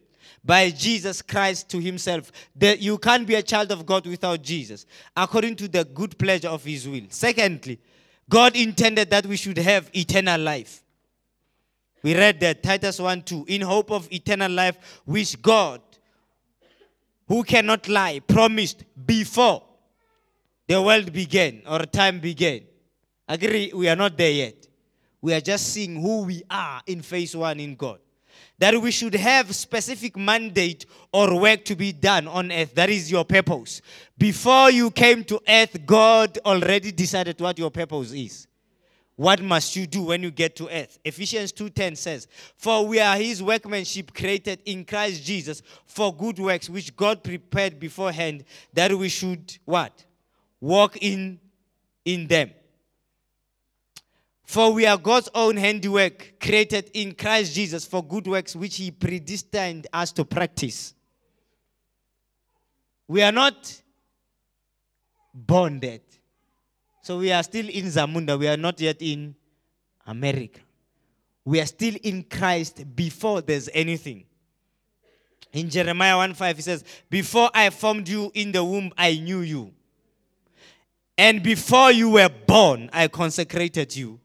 by 0.43 0.69
Jesus 0.69 1.21
Christ 1.21 1.69
to 1.69 1.79
Himself. 1.79 2.31
That 2.55 2.79
you 2.79 2.97
can't 2.97 3.27
be 3.27 3.35
a 3.35 3.43
child 3.43 3.71
of 3.71 3.85
God 3.85 4.05
without 4.05 4.41
Jesus, 4.41 4.85
according 5.15 5.55
to 5.57 5.67
the 5.67 5.85
good 5.85 6.17
pleasure 6.17 6.49
of 6.49 6.63
His 6.63 6.87
will. 6.87 7.03
Secondly, 7.09 7.79
God 8.29 8.55
intended 8.55 9.09
that 9.09 9.25
we 9.25 9.37
should 9.37 9.57
have 9.57 9.89
eternal 9.95 10.39
life. 10.39 10.83
We 12.01 12.15
read 12.15 12.39
that 12.41 12.63
Titus 12.63 12.99
1 12.99 13.21
2, 13.23 13.45
in 13.47 13.61
hope 13.61 13.91
of 13.91 14.11
eternal 14.11 14.51
life, 14.51 15.01
which 15.05 15.41
God, 15.41 15.81
who 17.27 17.43
cannot 17.43 17.87
lie, 17.87 18.19
promised 18.19 18.83
before 19.05 19.63
the 20.67 20.81
world 20.81 21.13
began 21.13 21.61
or 21.65 21.79
time 21.79 22.19
began. 22.19 22.61
Agree, 23.27 23.71
we 23.73 23.87
are 23.87 23.95
not 23.95 24.17
there 24.17 24.31
yet. 24.31 24.67
We 25.21 25.33
are 25.33 25.41
just 25.41 25.73
seeing 25.73 26.01
who 26.01 26.23
we 26.23 26.43
are 26.49 26.81
in 26.85 27.01
phase 27.01 27.35
one 27.35 27.59
in 27.59 27.75
God. 27.75 27.99
That 28.59 28.79
we 28.79 28.91
should 28.91 29.15
have 29.15 29.55
specific 29.55 30.17
mandate 30.17 30.85
or 31.11 31.39
work 31.39 31.65
to 31.65 31.75
be 31.75 31.91
done 31.91 32.27
on 32.27 32.51
earth. 32.51 32.75
That 32.75 32.89
is 32.89 33.09
your 33.09 33.25
purpose. 33.25 33.81
Before 34.17 34.69
you 34.69 34.91
came 34.91 35.23
to 35.25 35.41
earth, 35.47 35.85
God 35.85 36.37
already 36.45 36.91
decided 36.91 37.39
what 37.39 37.57
your 37.57 37.71
purpose 37.71 38.11
is. 38.11 38.47
What 39.15 39.41
must 39.41 39.75
you 39.75 39.85
do 39.85 40.03
when 40.03 40.23
you 40.23 40.31
get 40.31 40.55
to 40.57 40.67
earth? 40.69 40.97
Ephesians 41.05 41.51
2:10 41.51 41.95
says, 41.95 42.27
"For 42.57 42.85
we 42.85 42.99
are 42.99 43.15
his 43.15 43.43
workmanship 43.43 44.13
created 44.13 44.59
in 44.65 44.85
Christ 44.85 45.23
Jesus 45.23 45.61
for 45.85 46.13
good 46.15 46.39
works 46.39 46.69
which 46.69 46.95
God 46.95 47.23
prepared 47.23 47.79
beforehand 47.79 48.43
that 48.73 48.91
we 48.97 49.09
should 49.09 49.57
what? 49.65 50.05
Walk 50.59 50.97
in 50.97 51.39
in 52.05 52.27
them." 52.27 52.51
For 54.43 54.73
we 54.73 54.85
are 54.85 54.97
God's 54.97 55.29
own 55.33 55.57
handiwork, 55.57 56.33
created 56.39 56.91
in 56.93 57.15
Christ 57.15 57.55
Jesus 57.55 57.85
for 57.85 58.03
good 58.03 58.27
works 58.27 58.55
which 58.55 58.77
He 58.77 58.91
predestined 58.91 59.87
us 59.93 60.11
to 60.13 60.25
practice. 60.25 60.93
We 63.07 63.21
are 63.21 63.31
not 63.31 63.81
bonded. 65.33 66.01
So 67.01 67.19
we 67.19 67.31
are 67.31 67.43
still 67.43 67.67
in 67.67 67.85
Zamunda. 67.85 68.37
We 68.39 68.47
are 68.47 68.57
not 68.57 68.79
yet 68.79 68.97
in 69.01 69.35
America. 70.05 70.59
We 71.45 71.59
are 71.59 71.65
still 71.65 71.95
in 72.03 72.23
Christ 72.23 72.95
before 72.95 73.41
there's 73.41 73.69
anything. 73.73 74.25
In 75.51 75.69
Jeremiah 75.69 76.17
1 76.17 76.33
5, 76.33 76.55
he 76.55 76.61
says, 76.61 76.83
Before 77.09 77.49
I 77.53 77.69
formed 77.69 78.07
you 78.07 78.31
in 78.33 78.51
the 78.51 78.63
womb, 78.63 78.91
I 78.97 79.15
knew 79.15 79.41
you. 79.41 79.73
And 81.17 81.43
before 81.43 81.91
you 81.91 82.09
were 82.09 82.29
born, 82.29 82.89
I 82.91 83.07
consecrated 83.07 83.95
you. 83.95 84.19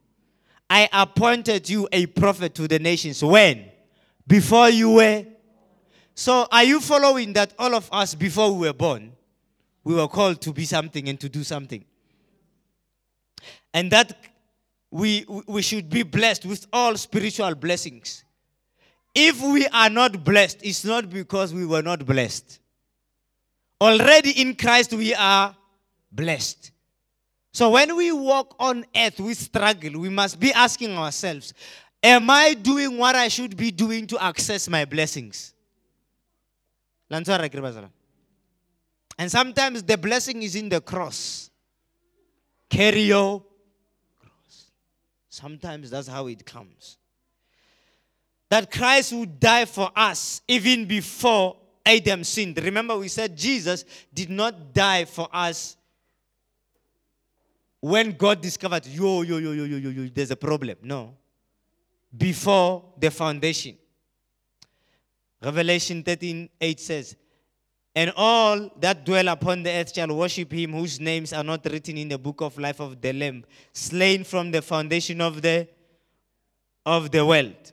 I 0.71 0.89
appointed 0.93 1.69
you 1.69 1.89
a 1.93 2.07
prophet 2.07 2.55
to 2.57 2.69
the 2.69 2.79
nations. 2.79 3.23
When? 3.23 3.65
Before 4.27 4.69
you 4.69 4.91
were. 4.91 5.25
So, 6.15 6.47
are 6.51 6.65
you 6.65 6.81
following 6.81 7.33
that 7.35 7.55
all 7.59 7.75
of 7.75 7.89
us, 7.93 8.15
before 8.15 8.53
we 8.53 8.67
were 8.67 8.75
born, 8.75 9.13
we 9.85 9.95
were 9.95 10.09
called 10.09 10.41
to 10.43 10.53
be 10.53 10.65
something 10.65 11.09
and 11.09 11.19
to 11.21 11.29
do 11.29 11.45
something? 11.45 11.85
And 13.73 13.91
that 13.93 14.17
we, 14.91 15.25
we 15.47 15.63
should 15.63 15.89
be 15.89 16.03
blessed 16.03 16.45
with 16.45 16.67
all 16.73 16.97
spiritual 16.97 17.55
blessings. 17.55 18.25
If 19.15 19.41
we 19.43 19.67
are 19.69 19.91
not 19.91 20.25
blessed, 20.25 20.59
it's 20.63 20.85
not 20.85 21.09
because 21.09 21.55
we 21.55 21.65
were 21.65 21.83
not 21.83 22.05
blessed. 22.05 22.61
Already 23.81 24.41
in 24.41 24.55
Christ, 24.55 24.93
we 24.93 25.15
are 25.15 25.57
blessed. 26.11 26.73
So 27.59 27.71
when 27.71 27.97
we 27.97 28.13
walk 28.13 28.55
on 28.61 28.87
earth, 28.95 29.19
we 29.19 29.35
struggle. 29.35 29.99
We 29.99 30.09
must 30.09 30.39
be 30.39 30.53
asking 30.53 30.97
ourselves, 30.97 31.53
Am 32.01 32.31
I 32.31 32.55
doing 32.55 32.97
what 32.97 33.17
I 33.17 33.27
should 33.27 33.57
be 33.57 33.73
doing 33.73 34.07
to 34.07 34.23
access 34.23 34.69
my 34.69 34.85
blessings? 34.85 35.55
And 37.11 37.27
sometimes 39.27 39.83
the 39.83 39.99
blessing 39.99 40.41
is 40.45 40.55
in 40.55 40.69
the 40.69 40.81
cross. 40.81 41.51
Carry 42.71 43.01
your 43.01 43.43
cross. 44.21 44.71
Sometimes 45.29 45.91
that's 45.91 46.07
how 46.07 46.29
it 46.29 46.47
comes. 46.47 46.97
That 48.51 48.71
Christ 48.71 49.13
would 49.15 49.41
die 49.41 49.65
for 49.65 49.91
us 49.97 50.43
even 50.47 50.85
before 50.85 51.57
Adam 51.85 52.23
sinned. 52.23 52.63
Remember, 52.63 52.97
we 52.97 53.09
said 53.09 53.37
Jesus 53.37 53.85
did 54.15 54.31
not 54.31 54.73
die 54.73 55.07
for 55.07 55.29
us 55.33 55.77
when 57.81 58.13
God 58.13 58.41
discovered, 58.41 58.87
yo, 58.87 59.23
yo, 59.23 59.39
yo, 59.39 59.53
yo, 59.53 59.65
yo, 59.65 59.77
yo, 59.77 59.91
yo, 59.91 60.11
there's 60.13 60.31
a 60.31 60.37
problem. 60.37 60.77
No. 60.83 61.15
Before 62.17 62.85
the 62.99 63.11
foundation. 63.11 63.77
Revelation 65.43 66.03
13 66.03 66.49
8 66.61 66.81
says, 66.81 67.17
And 67.95 68.13
all 68.17 68.71
that 68.81 69.05
dwell 69.05 69.29
upon 69.29 69.63
the 69.63 69.71
earth 69.71 69.95
shall 69.95 70.15
worship 70.15 70.53
him 70.53 70.73
whose 70.73 70.99
names 70.99 71.33
are 71.33 71.45
not 71.45 71.65
written 71.67 71.97
in 71.97 72.09
the 72.09 72.19
book 72.19 72.41
of 72.41 72.59
life 72.59 72.81
of 72.81 73.01
the 73.01 73.13
Lamb, 73.13 73.45
slain 73.73 74.25
from 74.25 74.51
the 74.51 74.63
foundation 74.63 75.21
of 75.21 75.43
the 75.43 75.69
of 76.85 77.11
the 77.11 77.25
world. 77.25 77.73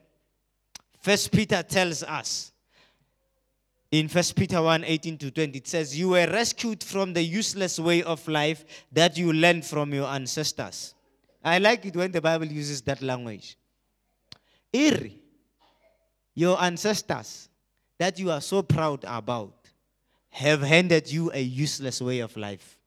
First 0.99 1.31
Peter 1.31 1.63
tells 1.63 2.03
us 2.03 2.51
in 3.99 4.09
1 4.09 4.23
Peter 4.35 4.61
1 4.61 4.83
18 4.83 5.17
to 5.19 5.31
20, 5.31 5.57
it 5.57 5.67
says, 5.67 5.97
You 5.97 6.09
were 6.09 6.27
rescued 6.27 6.83
from 6.83 7.13
the 7.13 7.23
useless 7.23 7.79
way 7.79 8.03
of 8.03 8.27
life 8.27 8.65
that 8.91 9.17
you 9.17 9.31
learned 9.31 9.65
from 9.65 9.93
your 9.93 10.07
ancestors. 10.07 10.93
I 11.41 11.59
like 11.59 11.85
it 11.85 11.95
when 11.95 12.11
the 12.11 12.19
Bible 12.19 12.47
uses 12.47 12.81
that 12.81 13.01
language. 13.01 13.57
Iri, 14.73 15.17
your 16.33 16.61
ancestors 16.61 17.47
that 17.97 18.19
you 18.19 18.31
are 18.31 18.41
so 18.41 18.61
proud 18.61 19.05
about 19.07 19.53
have 20.29 20.61
handed 20.61 21.09
you 21.09 21.31
a 21.33 21.41
useless 21.41 22.01
way 22.01 22.19
of 22.19 22.35
life. 22.35 22.77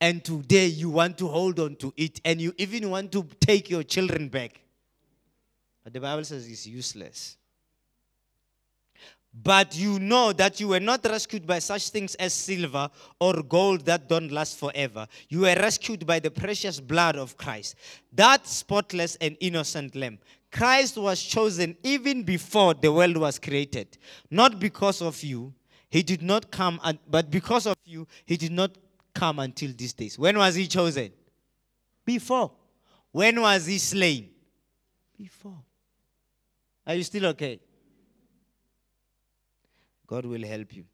And 0.00 0.24
today 0.24 0.66
you 0.66 0.90
want 0.90 1.18
to 1.18 1.28
hold 1.28 1.60
on 1.60 1.76
to 1.76 1.94
it 1.96 2.20
and 2.24 2.40
you 2.40 2.52
even 2.58 2.90
want 2.90 3.12
to 3.12 3.24
take 3.38 3.70
your 3.70 3.84
children 3.84 4.28
back. 4.28 4.60
But 5.84 5.92
the 5.92 6.00
Bible 6.00 6.24
says 6.24 6.48
it's 6.48 6.66
useless. 6.66 7.37
But 9.32 9.76
you 9.76 9.98
know 9.98 10.32
that 10.32 10.58
you 10.58 10.68
were 10.68 10.80
not 10.80 11.04
rescued 11.04 11.46
by 11.46 11.58
such 11.58 11.90
things 11.90 12.14
as 12.16 12.32
silver 12.32 12.90
or 13.20 13.42
gold 13.42 13.84
that 13.84 14.08
don't 14.08 14.32
last 14.32 14.58
forever. 14.58 15.06
You 15.28 15.40
were 15.40 15.54
rescued 15.54 16.06
by 16.06 16.18
the 16.18 16.30
precious 16.30 16.80
blood 16.80 17.16
of 17.16 17.36
Christ, 17.36 17.76
that 18.12 18.46
spotless 18.46 19.16
and 19.20 19.36
innocent 19.40 19.94
lamb. 19.94 20.18
Christ 20.50 20.96
was 20.96 21.22
chosen 21.22 21.76
even 21.82 22.22
before 22.22 22.74
the 22.74 22.90
world 22.90 23.16
was 23.18 23.38
created, 23.38 23.98
not 24.30 24.58
because 24.58 25.02
of 25.02 25.22
you. 25.22 25.52
He 25.90 26.02
did 26.02 26.22
not 26.22 26.50
come, 26.50 26.80
but 27.08 27.30
because 27.30 27.66
of 27.66 27.76
you, 27.84 28.06
he 28.24 28.36
did 28.36 28.52
not 28.52 28.76
come 29.14 29.38
until 29.38 29.72
these 29.76 29.92
days. 29.92 30.18
When 30.18 30.36
was 30.38 30.54
he 30.54 30.66
chosen? 30.66 31.12
Before. 32.04 32.50
When 33.12 33.40
was 33.40 33.66
he 33.66 33.78
slain? 33.78 34.30
Before. 35.16 35.58
Are 36.86 36.94
you 36.94 37.02
still 37.02 37.26
okay? 37.26 37.60
God 40.08 40.24
will 40.24 40.44
help 40.44 40.74
you. 40.74 40.84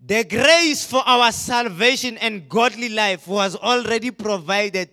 The 0.00 0.24
grace 0.24 0.84
for 0.84 1.02
our 1.04 1.30
salvation 1.32 2.16
and 2.18 2.48
godly 2.48 2.88
life 2.88 3.26
was 3.26 3.56
already 3.56 4.10
provided 4.12 4.88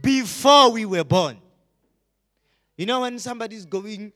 before 0.00 0.70
we 0.70 0.84
were 0.84 1.02
born. 1.02 1.38
You 2.76 2.86
know, 2.86 3.00
when 3.00 3.18
somebody's 3.18 3.64
going 3.64 4.12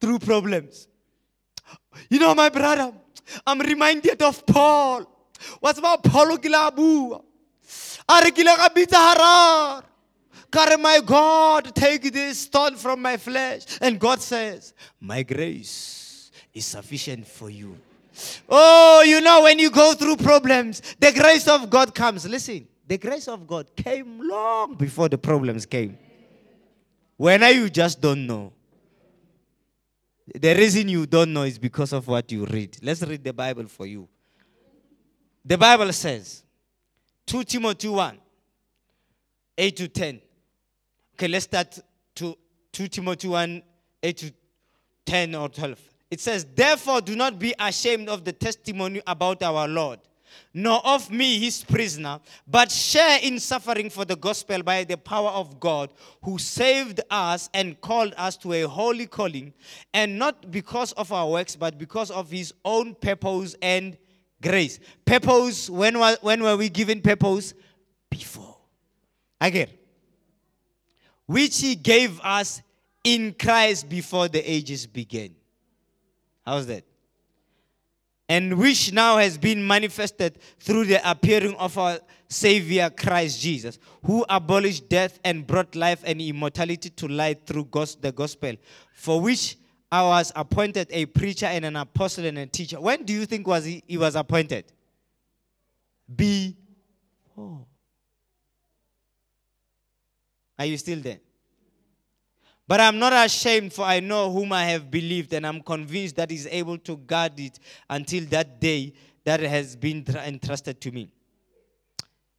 through 0.00 0.20
problems, 0.20 0.86
you 2.08 2.18
know, 2.20 2.34
my 2.34 2.48
brother, 2.48 2.92
I'm 3.46 3.60
reminded 3.60 4.22
of 4.22 4.46
Paul. 4.46 5.04
What's 5.60 5.78
about 5.78 6.04
Paulo 6.04 6.36
Gilabu? 6.36 7.22
Are 8.08 8.22
harar. 8.22 9.84
God, 10.50 10.80
my 10.80 11.00
God, 11.04 11.74
take 11.74 12.12
this 12.12 12.38
stone 12.38 12.76
from 12.76 13.02
my 13.02 13.16
flesh. 13.16 13.64
And 13.80 13.98
God 13.98 14.20
says, 14.20 14.72
My 15.00 15.22
grace 15.22 15.93
is 16.54 16.64
sufficient 16.64 17.26
for 17.26 17.50
you. 17.50 17.76
Oh, 18.48 19.02
you 19.04 19.20
know, 19.20 19.42
when 19.42 19.58
you 19.58 19.70
go 19.70 19.92
through 19.94 20.16
problems, 20.16 20.80
the 21.00 21.12
grace 21.12 21.48
of 21.48 21.68
God 21.68 21.94
comes. 21.94 22.26
Listen, 22.26 22.66
the 22.86 22.96
grace 22.96 23.26
of 23.26 23.46
God 23.46 23.74
came 23.74 24.20
long 24.28 24.74
before 24.74 25.08
the 25.08 25.18
problems 25.18 25.66
came. 25.66 25.98
When 27.16 27.42
you 27.42 27.68
just 27.68 28.00
don't 28.00 28.26
know. 28.26 28.52
The 30.34 30.54
reason 30.54 30.88
you 30.88 31.06
don't 31.06 31.32
know 31.32 31.42
is 31.42 31.58
because 31.58 31.92
of 31.92 32.08
what 32.08 32.30
you 32.32 32.46
read. 32.46 32.78
Let's 32.82 33.02
read 33.02 33.22
the 33.22 33.32
Bible 33.32 33.66
for 33.66 33.86
you. 33.86 34.08
The 35.44 35.58
Bible 35.58 35.92
says, 35.92 36.42
2 37.26 37.44
Timothy 37.44 37.88
1, 37.88 38.18
8 39.58 39.76
to 39.76 39.88
10. 39.88 40.20
Okay, 41.14 41.28
let's 41.28 41.44
start 41.44 41.78
to 42.14 42.36
2 42.72 42.88
Timothy 42.88 43.28
1, 43.28 43.62
8 44.02 44.16
to 44.16 44.32
10 45.04 45.34
or 45.34 45.48
12. 45.50 45.78
It 46.14 46.20
says, 46.20 46.46
Therefore, 46.54 47.00
do 47.00 47.16
not 47.16 47.40
be 47.40 47.56
ashamed 47.58 48.08
of 48.08 48.24
the 48.24 48.32
testimony 48.32 49.02
about 49.04 49.42
our 49.42 49.66
Lord, 49.66 49.98
nor 50.54 50.80
of 50.86 51.10
me, 51.10 51.40
his 51.40 51.64
prisoner, 51.64 52.20
but 52.46 52.70
share 52.70 53.18
in 53.20 53.40
suffering 53.40 53.90
for 53.90 54.04
the 54.04 54.14
gospel 54.14 54.62
by 54.62 54.84
the 54.84 54.96
power 54.96 55.30
of 55.30 55.58
God, 55.58 55.92
who 56.22 56.38
saved 56.38 57.00
us 57.10 57.50
and 57.52 57.80
called 57.80 58.14
us 58.16 58.36
to 58.36 58.52
a 58.52 58.62
holy 58.62 59.08
calling, 59.08 59.52
and 59.92 60.16
not 60.16 60.52
because 60.52 60.92
of 60.92 61.12
our 61.12 61.28
works, 61.28 61.56
but 61.56 61.78
because 61.78 62.12
of 62.12 62.30
his 62.30 62.54
own 62.64 62.94
purpose 62.94 63.56
and 63.60 63.98
grace. 64.40 64.78
Purpose, 65.04 65.68
when, 65.68 65.98
were, 65.98 66.16
when 66.20 66.44
were 66.44 66.56
we 66.56 66.68
given 66.68 67.00
purpose? 67.00 67.54
Before. 68.08 68.56
Again. 69.40 69.70
Which 71.26 71.60
he 71.60 71.74
gave 71.74 72.20
us 72.20 72.62
in 73.02 73.34
Christ 73.36 73.88
before 73.88 74.28
the 74.28 74.48
ages 74.48 74.86
began. 74.86 75.34
How's 76.44 76.66
that? 76.66 76.84
And 78.28 78.58
which 78.58 78.92
now 78.92 79.18
has 79.18 79.36
been 79.36 79.66
manifested 79.66 80.38
through 80.58 80.86
the 80.86 81.10
appearing 81.10 81.54
of 81.56 81.76
our 81.76 81.98
Savior 82.28 82.90
Christ 82.90 83.40
Jesus, 83.40 83.78
who 84.04 84.24
abolished 84.28 84.88
death 84.88 85.18
and 85.24 85.46
brought 85.46 85.74
life 85.74 86.02
and 86.06 86.20
immortality 86.20 86.90
to 86.90 87.08
light 87.08 87.46
through 87.46 87.68
the 88.00 88.12
gospel, 88.12 88.54
for 88.94 89.20
which 89.20 89.56
I 89.92 90.02
was 90.02 90.32
appointed 90.34 90.88
a 90.90 91.06
preacher 91.06 91.46
and 91.46 91.64
an 91.64 91.76
apostle 91.76 92.24
and 92.24 92.38
a 92.38 92.46
teacher. 92.46 92.80
When 92.80 93.04
do 93.04 93.12
you 93.12 93.26
think 93.26 93.46
was 93.46 93.64
he, 93.64 93.82
he 93.86 93.96
was 93.96 94.16
appointed? 94.16 94.64
Before. 96.14 97.66
Are 100.58 100.66
you 100.66 100.76
still 100.78 101.00
there? 101.00 101.20
But 102.66 102.80
I'm 102.80 102.98
not 102.98 103.12
ashamed, 103.12 103.72
for 103.72 103.84
I 103.84 104.00
know 104.00 104.30
whom 104.32 104.52
I 104.52 104.64
have 104.66 104.90
believed, 104.90 105.32
and 105.34 105.46
I'm 105.46 105.60
convinced 105.60 106.16
that 106.16 106.30
He's 106.30 106.46
able 106.46 106.78
to 106.78 106.96
guard 106.96 107.38
it 107.38 107.58
until 107.90 108.24
that 108.26 108.60
day 108.60 108.94
that 109.24 109.40
has 109.40 109.76
been 109.76 110.04
entrusted 110.24 110.80
to 110.80 110.90
me. 110.90 111.10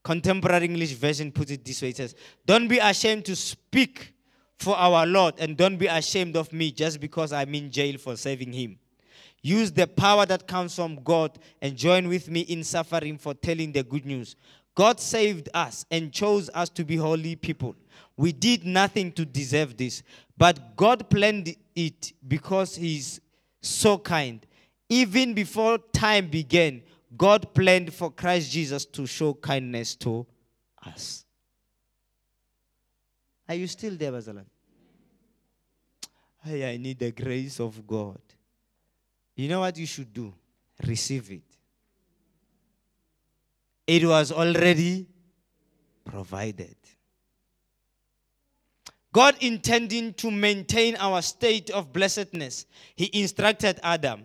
Contemporary 0.03 0.65
English 0.65 0.93
version 0.93 1.31
puts 1.31 1.51
it 1.51 1.65
this 1.65 1.81
way 1.81 1.89
it 1.89 1.97
says, 1.97 2.15
Don't 2.45 2.67
be 2.67 2.77
ashamed 2.77 3.25
to 3.25 3.35
speak 3.35 4.13
for 4.57 4.75
our 4.77 5.05
Lord, 5.05 5.35
and 5.37 5.57
don't 5.57 5.77
be 5.77 5.87
ashamed 5.87 6.35
of 6.35 6.51
me 6.53 6.71
just 6.71 6.99
because 6.99 7.31
I'm 7.33 7.53
in 7.53 7.69
jail 7.69 7.97
for 7.97 8.15
saving 8.15 8.53
Him. 8.53 8.79
Use 9.41 9.71
the 9.71 9.85
power 9.85 10.25
that 10.25 10.47
comes 10.47 10.75
from 10.75 11.03
God 11.03 11.37
and 11.61 11.75
join 11.75 12.07
with 12.07 12.31
me 12.31 12.41
in 12.41 12.63
suffering 12.63 13.19
for 13.19 13.35
telling 13.35 13.71
the 13.71 13.83
good 13.83 14.05
news. 14.05 14.35
God 14.75 14.99
saved 14.99 15.49
us 15.53 15.85
and 15.89 16.11
chose 16.11 16.49
us 16.53 16.69
to 16.69 16.83
be 16.83 16.97
holy 16.97 17.35
people. 17.37 17.75
We 18.17 18.33
did 18.33 18.65
nothing 18.65 19.11
to 19.13 19.25
deserve 19.25 19.77
this, 19.77 20.03
but 20.37 20.75
God 20.75 21.09
planned 21.09 21.55
it 21.75 22.13
because 22.27 22.75
He's 22.75 23.21
so 23.61 23.97
kind. 23.97 24.45
Even 24.89 25.33
before 25.33 25.79
time 25.93 26.27
began, 26.27 26.81
God 27.17 27.53
planned 27.53 27.93
for 27.93 28.11
Christ 28.11 28.51
Jesus 28.51 28.85
to 28.87 29.05
show 29.05 29.33
kindness 29.33 29.95
to 29.95 30.25
us. 30.85 31.25
Are 33.47 33.55
you 33.55 33.67
still 33.67 33.95
there, 33.95 34.11
Bazalan? 34.11 34.45
Hey, 36.43 36.73
I 36.73 36.77
need 36.77 36.99
the 36.99 37.11
grace 37.11 37.59
of 37.59 37.87
God. 37.87 38.19
You 39.35 39.49
know 39.49 39.61
what 39.61 39.77
you 39.77 39.85
should 39.85 40.13
do? 40.13 40.33
Receive 40.85 41.31
it. 41.31 41.54
It 43.87 44.03
was 44.05 44.31
already 44.31 45.07
provided. 46.03 46.75
God 49.13 49.35
intending 49.39 50.13
to 50.15 50.29
maintain 50.29 50.95
our 50.97 51.21
state 51.21 51.69
of 51.69 51.93
blessedness, 51.93 52.65
He 52.95 53.09
instructed 53.13 53.79
Adam 53.81 54.23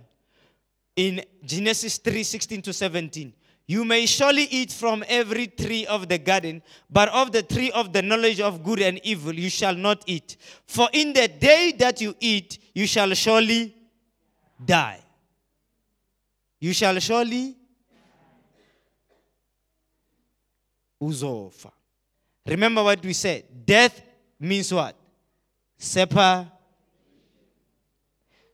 in 0.96 1.22
Genesis 1.44 1.98
3 1.98 2.22
16 2.22 2.62
to 2.62 2.72
17. 2.72 3.32
You 3.66 3.84
may 3.84 4.04
surely 4.06 4.48
eat 4.50 4.72
from 4.72 5.04
every 5.06 5.46
tree 5.46 5.86
of 5.86 6.08
the 6.08 6.18
garden, 6.18 6.60
but 6.90 7.08
of 7.10 7.30
the 7.30 7.44
tree 7.44 7.70
of 7.70 7.92
the 7.92 8.02
knowledge 8.02 8.40
of 8.40 8.64
good 8.64 8.80
and 8.80 9.00
evil 9.04 9.32
you 9.32 9.48
shall 9.48 9.76
not 9.76 10.02
eat. 10.06 10.36
For 10.66 10.88
in 10.92 11.12
the 11.12 11.28
day 11.28 11.72
that 11.78 12.00
you 12.00 12.16
eat, 12.18 12.58
you 12.74 12.88
shall 12.88 13.14
surely 13.14 13.72
die. 14.64 14.98
You 16.58 16.72
shall 16.72 16.98
surely 16.98 17.59
uzofa. 21.00 21.72
Remember 22.46 22.82
what 22.82 23.04
we 23.04 23.12
said. 23.12 23.44
Death 23.64 24.02
means 24.38 24.72
what? 24.72 24.96
Separate. 25.78 26.46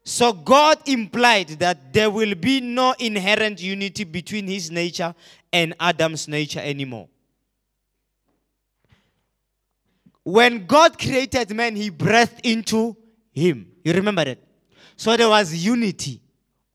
So 0.04 0.32
God 0.32 0.78
implied 0.86 1.48
that 1.58 1.92
there 1.92 2.10
will 2.10 2.34
be 2.36 2.60
no 2.60 2.94
inherent 2.98 3.60
unity 3.60 4.04
between 4.04 4.46
his 4.46 4.70
nature 4.70 5.14
and 5.52 5.74
Adam's 5.80 6.28
nature 6.28 6.60
anymore. 6.60 7.08
When 10.22 10.66
God 10.66 10.98
created 10.98 11.54
man, 11.54 11.74
he 11.74 11.90
breathed 11.90 12.40
into 12.44 12.96
him. 13.32 13.68
You 13.84 13.92
remember 13.92 14.24
that? 14.24 14.38
So 14.96 15.16
there 15.16 15.28
was 15.28 15.54
unity 15.54 16.20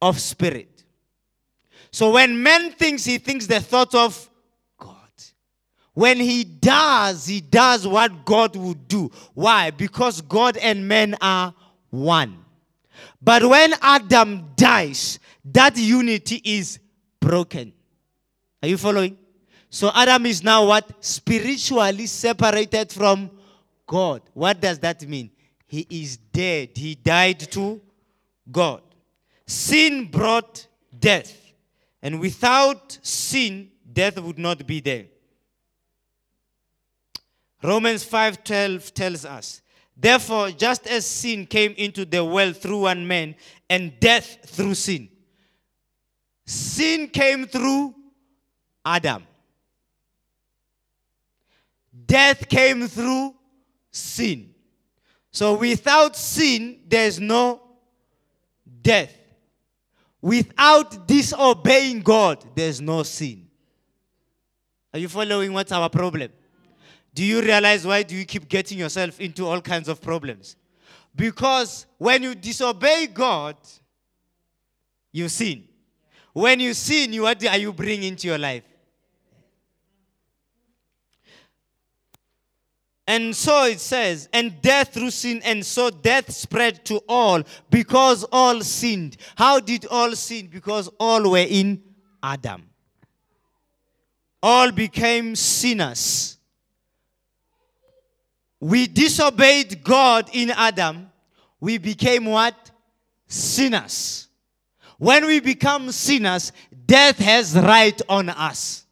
of 0.00 0.20
spirit. 0.20 0.84
So 1.90 2.12
when 2.12 2.42
man 2.42 2.72
thinks, 2.72 3.04
he 3.04 3.18
thinks 3.18 3.46
the 3.46 3.60
thought 3.60 3.94
of 3.94 4.28
when 5.94 6.18
he 6.18 6.44
does, 6.44 7.26
he 7.26 7.40
does 7.40 7.86
what 7.86 8.24
God 8.24 8.56
would 8.56 8.88
do. 8.88 9.10
Why? 9.34 9.70
Because 9.70 10.20
God 10.22 10.56
and 10.56 10.88
man 10.88 11.16
are 11.20 11.54
one. 11.90 12.44
But 13.20 13.44
when 13.44 13.74
Adam 13.82 14.50
dies, 14.56 15.18
that 15.44 15.76
unity 15.76 16.40
is 16.44 16.78
broken. 17.20 17.72
Are 18.62 18.68
you 18.68 18.78
following? 18.78 19.18
So 19.68 19.90
Adam 19.94 20.26
is 20.26 20.42
now 20.42 20.66
what? 20.66 21.04
Spiritually 21.04 22.06
separated 22.06 22.92
from 22.92 23.30
God. 23.86 24.22
What 24.32 24.60
does 24.60 24.78
that 24.80 25.06
mean? 25.06 25.30
He 25.66 25.86
is 25.88 26.16
dead. 26.16 26.70
He 26.74 26.94
died 26.94 27.40
to 27.52 27.80
God. 28.50 28.82
Sin 29.46 30.10
brought 30.10 30.66
death. 30.98 31.38
And 32.02 32.20
without 32.20 32.98
sin, 33.02 33.70
death 33.92 34.18
would 34.18 34.38
not 34.38 34.66
be 34.66 34.80
there. 34.80 35.06
Romans 37.62 38.04
5:12 38.04 38.92
tells 38.92 39.24
us, 39.24 39.62
Therefore, 39.96 40.50
just 40.50 40.86
as 40.86 41.06
sin 41.06 41.46
came 41.46 41.74
into 41.76 42.04
the 42.04 42.24
world 42.24 42.56
through 42.56 42.80
one 42.80 43.06
man 43.06 43.36
and 43.70 43.98
death 44.00 44.38
through 44.46 44.74
sin, 44.74 45.08
sin 46.44 47.08
came 47.08 47.46
through 47.46 47.94
Adam. 48.84 49.24
Death 52.06 52.48
came 52.48 52.88
through 52.88 53.34
sin. 53.90 54.54
So 55.30 55.54
without 55.54 56.16
sin, 56.16 56.80
there's 56.88 57.20
no 57.20 57.62
death. 58.82 59.16
Without 60.20 61.06
disobeying 61.06 62.00
God, 62.00 62.44
there's 62.54 62.80
no 62.80 63.02
sin. 63.02 63.48
Are 64.92 64.98
you 64.98 65.08
following 65.08 65.52
what's 65.52 65.72
our 65.72 65.88
problem? 65.88 66.30
Do 67.14 67.24
you 67.24 67.42
realize 67.42 67.86
why 67.86 68.02
do 68.02 68.14
you 68.14 68.24
keep 68.24 68.48
getting 68.48 68.78
yourself 68.78 69.20
into 69.20 69.46
all 69.46 69.60
kinds 69.60 69.88
of 69.88 70.00
problems? 70.00 70.56
Because 71.14 71.86
when 71.98 72.22
you 72.22 72.34
disobey 72.34 73.06
God, 73.06 73.56
you 75.12 75.28
sin. 75.28 75.64
When 76.32 76.60
you 76.60 76.72
sin, 76.72 77.20
what 77.20 77.44
are 77.46 77.58
you 77.58 77.72
bringing 77.72 78.04
into 78.04 78.28
your 78.28 78.38
life? 78.38 78.64
And 83.06 83.36
so 83.36 83.64
it 83.64 83.80
says, 83.80 84.28
and 84.32 84.62
death 84.62 84.94
through 84.94 85.10
sin, 85.10 85.42
and 85.44 85.66
so 85.66 85.90
death 85.90 86.32
spread 86.32 86.84
to 86.86 87.02
all 87.08 87.42
because 87.68 88.24
all 88.32 88.62
sinned. 88.62 89.18
How 89.36 89.60
did 89.60 89.86
all 89.90 90.12
sin? 90.12 90.46
Because 90.46 90.88
all 90.98 91.30
were 91.32 91.46
in 91.46 91.82
Adam. 92.22 92.62
All 94.42 94.70
became 94.72 95.36
sinners. 95.36 96.38
We 98.62 98.86
disobeyed 98.86 99.82
God 99.82 100.30
in 100.32 100.52
Adam, 100.52 101.10
we 101.58 101.78
became 101.78 102.26
what? 102.26 102.70
Sinners. 103.26 104.28
When 104.98 105.26
we 105.26 105.40
become 105.40 105.90
sinners, 105.90 106.52
death 106.86 107.18
has 107.18 107.56
right 107.56 108.00
on 108.08 108.28
us. 108.28 108.86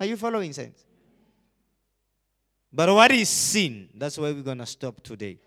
Are 0.00 0.06
you 0.06 0.16
following, 0.16 0.54
saints? 0.54 0.82
But 2.72 2.94
what 2.94 3.12
is 3.12 3.28
sin? 3.28 3.90
That's 3.94 4.16
where 4.16 4.32
we're 4.32 4.42
going 4.42 4.56
to 4.56 4.66
stop 4.66 5.02
today. 5.02 5.38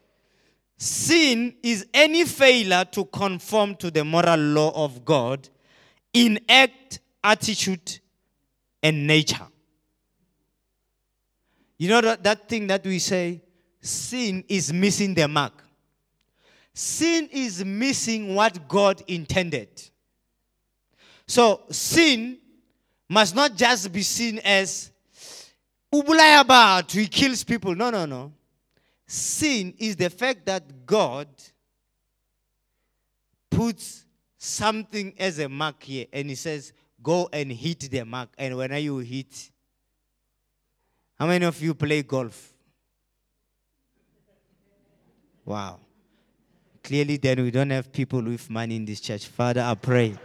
Sin 0.77 1.55
is 1.63 1.87
any 1.91 2.25
failure 2.25 2.85
to 2.91 3.05
conform 3.05 3.75
to 3.77 3.89
the 3.89 4.05
moral 4.05 4.39
law 4.39 4.85
of 4.85 5.03
God 5.03 5.49
in 6.13 6.39
act, 6.47 6.99
attitude, 7.23 7.99
and 8.83 9.07
nature. 9.07 9.47
You 11.77 11.89
know 11.89 12.01
that, 12.01 12.23
that 12.23 12.47
thing 12.47 12.67
that 12.67 12.85
we 12.85 12.99
say, 12.99 13.41
sin 13.81 14.43
is 14.47 14.71
missing 14.71 15.13
the 15.13 15.27
mark. 15.27 15.63
Sin 16.73 17.29
is 17.31 17.63
missing 17.63 18.33
what 18.35 18.67
God 18.67 19.03
intended. 19.07 19.69
So, 21.27 21.61
sin 21.69 22.39
must 23.09 23.35
not 23.35 23.55
just 23.55 23.91
be 23.91 24.01
seen 24.01 24.39
as 24.39 24.91
ubulaya 25.93 26.89
he 26.91 27.07
kills 27.07 27.43
people. 27.43 27.75
No, 27.75 27.89
no, 27.89 28.05
no. 28.05 28.31
Sin 29.05 29.73
is 29.77 29.95
the 29.95 30.09
fact 30.09 30.45
that 30.45 30.85
God 30.85 31.27
puts 33.49 34.05
something 34.37 35.13
as 35.19 35.39
a 35.39 35.47
mark 35.47 35.83
here 35.83 36.07
and 36.11 36.29
he 36.29 36.35
says, 36.35 36.73
Go 37.01 37.29
and 37.31 37.51
hit 37.51 37.81
the 37.81 38.03
mark. 38.05 38.29
And 38.37 38.55
when 38.57 38.73
you 38.81 38.97
hit, 38.99 39.51
how 41.19 41.27
many 41.27 41.45
of 41.45 41.61
you 41.61 41.73
play 41.73 42.03
golf? 42.03 42.53
Wow. 45.45 45.79
Clearly, 46.83 47.17
then 47.17 47.43
we 47.43 47.51
don't 47.51 47.69
have 47.69 47.91
people 47.91 48.21
with 48.21 48.49
money 48.49 48.75
in 48.75 48.85
this 48.85 48.99
church. 48.99 49.27
Father, 49.27 49.61
I 49.61 49.75
pray. 49.75 50.15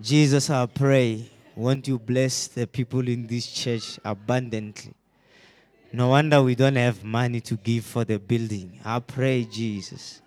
Jesus, 0.00 0.50
I 0.50 0.66
pray. 0.66 1.30
Won't 1.54 1.88
you 1.88 1.98
bless 1.98 2.48
the 2.48 2.66
people 2.66 3.08
in 3.08 3.26
this 3.26 3.46
church 3.46 3.98
abundantly? 4.04 4.92
No 5.92 6.08
wonder 6.08 6.42
we 6.42 6.54
don't 6.54 6.76
have 6.76 7.02
money 7.02 7.40
to 7.40 7.56
give 7.56 7.86
for 7.86 8.04
the 8.04 8.18
building. 8.18 8.78
I 8.84 8.98
pray, 8.98 9.44
Jesus. 9.44 10.20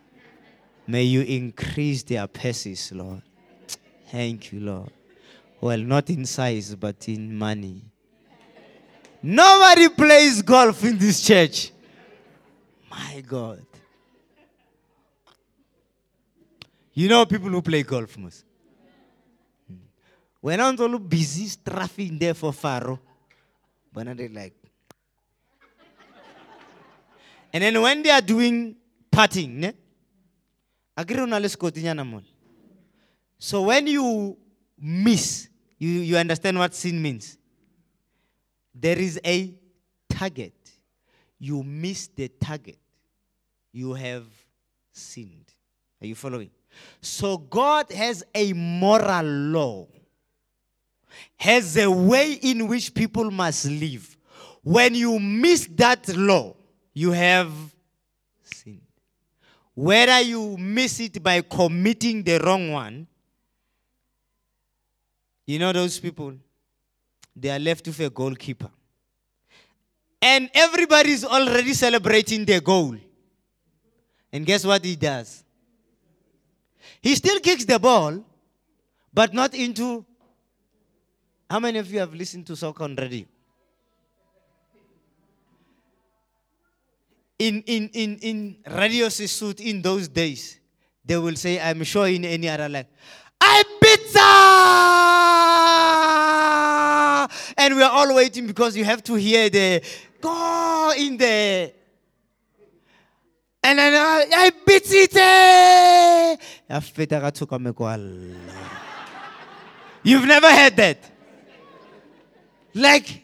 May 0.88 1.04
you 1.04 1.22
increase 1.22 2.02
their 2.02 2.26
passes, 2.26 2.92
Lord. 2.92 3.22
Thank 4.10 4.52
you, 4.52 4.62
Lord. 4.62 4.90
Well, 5.62 5.78
not 5.78 6.10
in 6.10 6.26
size, 6.26 6.74
but 6.74 7.08
in 7.08 7.38
money. 7.38 7.84
Nobody 9.22 9.90
plays 9.90 10.42
golf 10.42 10.84
in 10.84 10.98
this 10.98 11.22
church. 11.22 11.72
My 12.90 13.22
God. 13.28 13.66
You 16.94 17.08
know 17.08 17.26
people 17.26 17.50
who 17.50 17.62
play 17.62 17.84
golf, 17.84 18.18
most. 18.18 18.44
Hmm. 19.68 19.76
When 20.42 20.60
I'm 20.60 20.80
all 20.80 21.00
busy 21.00 21.48
strafing 21.48 22.18
there 22.18 22.34
for 22.34 22.54
Pharaoh, 22.54 23.00
but 23.94 24.18
they 24.18 24.28
like. 24.28 24.54
And 27.52 27.64
then 27.64 27.82
when 27.82 28.04
they 28.04 28.12
are 28.12 28.22
doing 28.22 28.76
putting, 29.12 29.60
ne? 29.60 29.74
So 33.40 33.62
when 33.64 33.88
you 33.88 34.38
miss, 34.78 35.50
you, 35.78 35.90
you 35.90 36.18
understand 36.18 36.60
what 36.60 36.76
sin 36.76 37.02
means. 37.02 37.39
There 38.74 38.98
is 38.98 39.20
a 39.26 39.54
target. 40.10 40.54
You 41.40 41.64
miss 41.64 42.08
the 42.08 42.28
target. 42.28 42.78
You 43.72 43.94
have 43.94 44.26
sinned. 44.92 45.46
Are 46.02 46.08
you 46.08 46.16
following? 46.16 46.50
So 47.02 47.38
God 47.38 47.92
has 47.92 48.24
a 48.34 48.54
moral 48.54 49.26
law, 49.26 49.88
has 51.38 51.78
a 51.78 51.90
way 51.90 52.34
in 52.34 52.68
which 52.68 52.94
people 52.94 53.32
must 53.32 53.66
live. 53.66 54.18
When 54.64 54.96
you 54.96 55.20
miss 55.20 55.68
that 55.76 56.08
law, 56.16 56.56
you 56.94 57.12
have 57.12 57.52
sinned. 58.44 58.82
Whether 59.74 60.22
you 60.22 60.58
miss 60.58 61.00
it 61.00 61.24
by 61.24 61.42
committing 61.42 62.24
the 62.24 62.40
wrong 62.40 62.72
one, 62.72 63.08
you 65.46 65.58
know 65.58 65.72
those 65.72 66.00
people, 66.00 66.34
they 67.42 67.50
are 67.50 67.60
left 67.60 67.88
with 67.88 68.00
a 68.00 68.10
goalkeeper. 68.10 68.70
And 70.22 70.50
everybody 70.54 71.12
is 71.12 71.24
already 71.24 71.74
celebrating 71.74 72.46
their 72.46 72.60
goal. 72.60 72.98
And 74.32 74.46
guess 74.46 74.66
what 74.66 74.84
he 74.84 74.96
does? 74.96 75.44
He 77.02 77.16
still 77.16 77.40
kicks 77.40 77.66
the 77.66 77.80
ball, 77.80 78.24
but 79.14 79.34
not 79.34 79.54
into. 79.54 80.06
How 81.50 81.60
many 81.60 81.80
of 81.80 81.92
you 81.92 82.00
have 82.00 82.14
listened 82.14 82.46
to 82.48 82.56
soccer 82.56 82.88
radio? 82.88 83.26
In, 87.40 87.64
in, 87.66 87.90
in, 87.94 88.18
in 88.18 88.58
radio 88.70 89.08
suit 89.10 89.62
in 89.62 89.82
those 89.82 90.10
days, 90.10 90.60
they 91.06 91.18
will 91.18 91.38
say, 91.38 91.60
I'm 91.60 91.84
sure 91.84 92.08
in 92.08 92.26
any 92.26 92.50
other 92.50 92.68
language, 92.68 92.94
I 93.40 93.64
pizza! 93.82 94.20
And 97.58 97.76
we're 97.76 97.86
all 97.86 98.16
waiting 98.16 98.48
because 98.48 98.76
you 98.76 98.84
have 98.86 99.04
to 99.04 99.16
hear 99.16 99.50
the 99.50 99.82
go 100.22 100.94
in 100.98 101.18
there. 101.18 101.72
And 103.62 103.78
then 103.78 103.94
I, 103.94 104.26
I 104.34 104.52
beat 104.66 104.92
it. 104.92 105.16
Eh? 105.16 106.36
You've 110.04 110.26
never 110.26 110.50
heard 110.50 110.76
that. 110.78 110.98
Like 112.74 113.24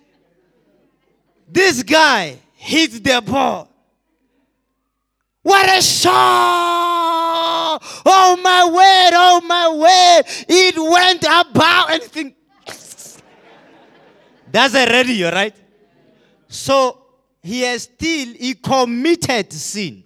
this 1.47 1.83
guy 1.83 2.37
hit 2.53 3.03
the 3.03 3.21
ball. 3.21 3.69
What 5.41 5.69
a 5.69 5.81
shot! 5.81 7.79
Oh 8.03 8.39
my 8.41 8.65
word, 8.65 9.11
oh 9.13 9.41
my 9.45 9.69
word. 9.69 10.23
It 10.49 10.75
went 10.75 11.23
about 11.23 11.91
anything. 11.91 12.35
That's 14.55 14.73
a 14.73 14.85
radio, 14.85 15.29
right? 15.31 15.53
So 16.47 17.07
he 17.43 17.59
has 17.63 17.83
still 17.83 18.33
he 18.35 18.53
committed 18.53 19.51
sin. 19.51 20.01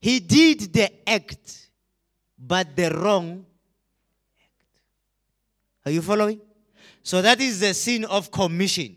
He 0.00 0.20
did 0.20 0.72
the 0.72 0.90
act, 1.06 1.68
but 2.38 2.74
the 2.74 2.88
wrong 2.88 3.44
act. 4.40 4.64
Are 5.84 5.90
you 5.90 6.00
following? 6.00 6.40
So 7.02 7.20
that 7.20 7.42
is 7.42 7.60
the 7.60 7.74
sin 7.74 8.06
of 8.06 8.30
commission. 8.30 8.96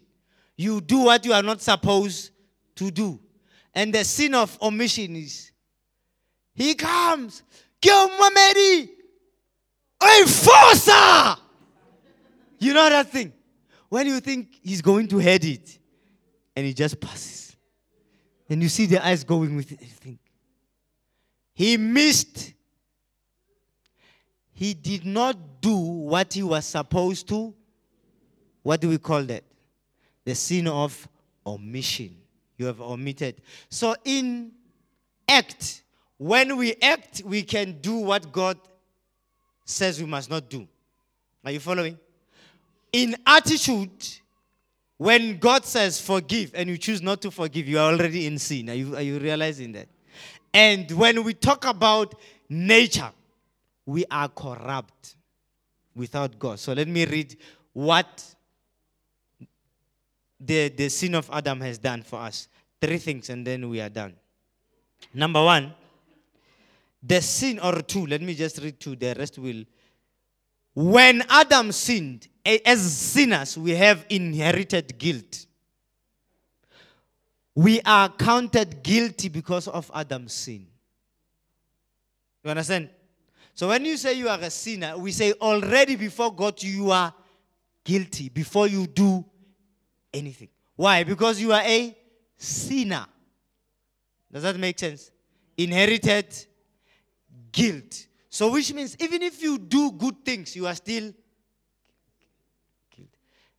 You 0.56 0.80
do 0.80 1.00
what 1.00 1.26
you 1.26 1.34
are 1.34 1.44
not 1.44 1.62
supposed 1.62 2.32
to 2.76 2.92
do. 2.92 3.20
And 3.76 3.94
the 3.94 4.06
sin 4.06 4.36
of 4.36 4.58
omission 4.62 5.18
is 5.18 5.52
he 6.56 6.76
comes, 6.76 7.44
kill 7.82 8.08
Mary, 8.34 8.90
enforcer. 10.22 11.36
You 12.60 12.74
know 12.74 12.90
that 12.90 13.12
thing? 13.12 13.34
When 13.94 14.08
you 14.08 14.20
think 14.22 14.48
he's 14.64 14.82
going 14.82 15.08
to 15.10 15.20
head 15.20 15.46
it, 15.46 15.78
and 16.56 16.66
he 16.66 16.74
just 16.74 17.00
passes. 17.00 17.56
And 18.50 18.60
you 18.64 18.68
see 18.68 18.88
the 18.88 19.06
eyes 19.06 19.24
going 19.24 19.56
with 19.56 19.72
it, 19.72 19.82
you 19.82 19.88
think, 19.88 20.18
he 21.54 21.78
missed. 21.78 22.56
He 24.52 24.74
did 24.74 25.06
not 25.06 25.62
do 25.62 25.78
what 25.78 26.34
he 26.34 26.42
was 26.42 26.66
supposed 26.66 27.28
to. 27.28 27.54
What 28.64 28.82
do 28.82 28.90
we 28.90 28.98
call 28.98 29.22
that? 29.26 29.44
The 30.26 30.34
sin 30.34 30.68
of 30.68 31.08
omission. 31.46 32.18
You 32.58 32.66
have 32.66 32.82
omitted. 32.82 33.44
So 33.70 33.96
in 34.04 34.54
act, 35.28 35.84
when 36.18 36.58
we 36.58 36.74
act, 36.82 37.22
we 37.24 37.44
can 37.44 37.80
do 37.80 37.98
what 37.98 38.32
God 38.32 38.58
says 39.66 40.00
we 40.00 40.08
must 40.08 40.32
not 40.32 40.50
do. 40.50 40.68
Are 41.46 41.52
you 41.52 41.60
following? 41.60 42.00
In 42.94 43.16
attitude, 43.26 44.08
when 44.98 45.40
God 45.40 45.66
says 45.66 46.00
forgive 46.00 46.52
and 46.54 46.70
you 46.70 46.78
choose 46.78 47.02
not 47.02 47.22
to 47.24 47.32
forgive, 47.32 47.68
you 47.68 47.80
are 47.80 47.92
already 47.92 48.28
in 48.28 48.38
sin. 48.38 48.70
Are 48.70 48.76
you, 48.76 48.96
are 48.96 49.02
you 49.02 49.20
realizing 49.20 49.72
that? 49.74 49.88
And 50.54 50.90
when 50.92 51.24
we 51.24 51.34
talk 51.34 51.66
about 51.66 52.14
nature, 52.48 53.12
we 53.86 54.06
are 54.10 54.30
corrupt 54.30 55.16
without 55.96 56.38
God. 56.38 56.60
So 56.60 56.74
let 56.74 56.88
me 56.88 57.06
read 57.06 57.36
what 57.74 58.24
the, 60.40 60.70
the 60.70 60.90
sin 60.90 61.16
of 61.16 61.30
Adam 61.34 61.60
has 61.62 61.80
done 61.80 62.04
for 62.04 62.20
us. 62.20 62.48
Three 62.80 63.00
things, 63.00 63.30
and 63.30 63.46
then 63.46 63.68
we 63.70 63.82
are 63.82 63.90
done. 63.90 64.14
Number 65.14 65.44
one, 65.44 65.74
the 67.02 67.22
sin, 67.22 67.60
or 67.60 67.82
two, 67.82 68.06
let 68.06 68.22
me 68.22 68.36
just 68.36 68.60
read 68.60 68.80
two, 68.80 68.96
the 68.96 69.16
rest 69.18 69.40
will. 69.40 69.64
When 70.74 71.24
Adam 71.30 71.72
sinned, 71.72 72.28
as 72.46 72.82
sinners, 72.98 73.58
we 73.58 73.72
have 73.72 74.06
inherited 74.10 74.98
guilt. 74.98 75.46
we 77.56 77.82
are 77.82 78.10
counted 78.10 78.82
guilty 78.82 79.30
because 79.30 79.68
of 79.68 79.92
Adam's 79.94 80.34
sin. 80.34 80.66
You 82.44 82.50
understand? 82.50 82.90
So 83.54 83.68
when 83.68 83.86
you 83.86 83.98
say 83.98 84.14
you 84.14 84.28
are 84.28 84.40
a 84.40 84.50
sinner, 84.50 84.98
we 84.98 85.12
say 85.12 85.34
already 85.34 85.96
before 85.96 86.34
God 86.34 86.62
you 86.62 86.92
are 86.92 87.14
guilty 87.84 88.30
before 88.30 88.68
you 88.68 88.88
do 88.88 89.24
anything. 90.14 90.50
Why? 90.76 91.04
Because 91.04 91.40
you 91.40 91.52
are 91.54 91.62
a 91.62 91.96
sinner. 92.36 93.06
Does 94.32 94.44
that 94.44 94.58
make 94.58 94.80
sense? 94.80 95.12
Inherited 95.56 96.26
guilt. 97.52 98.08
So, 98.34 98.50
which 98.50 98.74
means 98.74 98.98
even 99.00 99.22
if 99.22 99.44
you 99.44 99.60
do 99.60 99.92
good 99.92 100.26
things, 100.26 100.56
you 100.56 100.66
are 100.66 100.74
still 100.74 101.14
killed. 102.90 103.08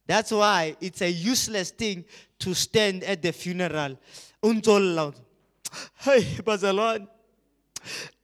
That's 0.04 0.32
why 0.32 0.74
it's 0.80 1.00
a 1.00 1.08
useless 1.08 1.70
thing 1.70 2.04
to 2.40 2.54
stand 2.54 3.04
at 3.04 3.22
the 3.22 3.32
funeral. 3.32 3.96
Untold 4.42 4.82
loud. 4.82 5.14
Hey, 6.00 6.22
Bazalon. 6.42 7.06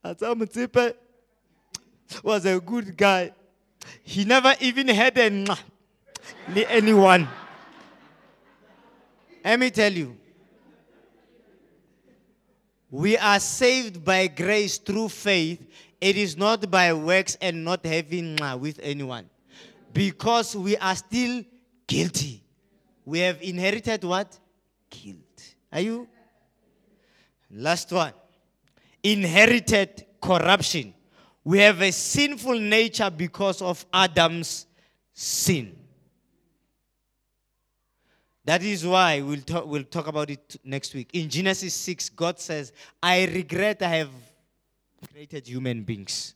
Atsamutipe 0.05 0.95
was 2.25 2.45
a 2.47 2.59
good 2.59 2.97
guy. 2.97 3.33
He 4.03 4.25
never 4.25 4.53
even 4.59 4.89
had 4.89 5.19
a 5.19 5.57
anyone. 6.69 7.29
Let 9.45 9.61
me 9.61 9.71
tell 9.71 9.93
you. 9.93 10.17
We 12.91 13.17
are 13.17 13.39
saved 13.39 14.05
by 14.05 14.27
grace 14.27 14.79
through 14.79 15.11
faith. 15.11 15.65
It 16.01 16.17
is 16.17 16.37
not 16.37 16.71
by 16.71 16.93
works 16.93 17.37
and 17.43 17.65
not 17.65 17.85
having 17.85 18.39
with 18.59 18.81
anyone. 18.83 19.29
Because 19.93 20.57
we 20.57 20.77
are 20.77 20.97
still 20.97 21.45
guilty. 21.87 22.43
We 23.05 23.19
have 23.21 23.43
inherited 23.43 24.05
what? 24.05 24.39
Guilt. 24.89 25.55
Are 25.73 25.81
you? 25.81 26.09
Last 27.51 27.93
one. 27.93 28.13
Inherited 29.03 30.07
corruption. 30.21 30.95
We 31.43 31.59
have 31.59 31.83
a 31.83 31.91
sinful 31.91 32.59
nature 32.59 33.11
because 33.11 33.61
of 33.61 33.85
Adam's 33.93 34.67
sin. 35.13 35.77
That 38.45 38.63
is 38.63 38.87
why 38.87 39.21
we'll 39.21 39.43
talk, 39.43 39.67
we'll 39.67 39.85
talk 39.85 40.07
about 40.07 40.31
it 40.31 40.57
next 40.65 40.95
week. 40.95 41.11
In 41.13 41.29
Genesis 41.29 41.75
6, 41.75 42.09
God 42.11 42.39
says, 42.39 42.73
I 43.03 43.27
regret 43.27 43.83
I 43.83 43.89
have 43.89 44.11
created 45.09 45.47
human 45.47 45.83
beings 45.83 46.35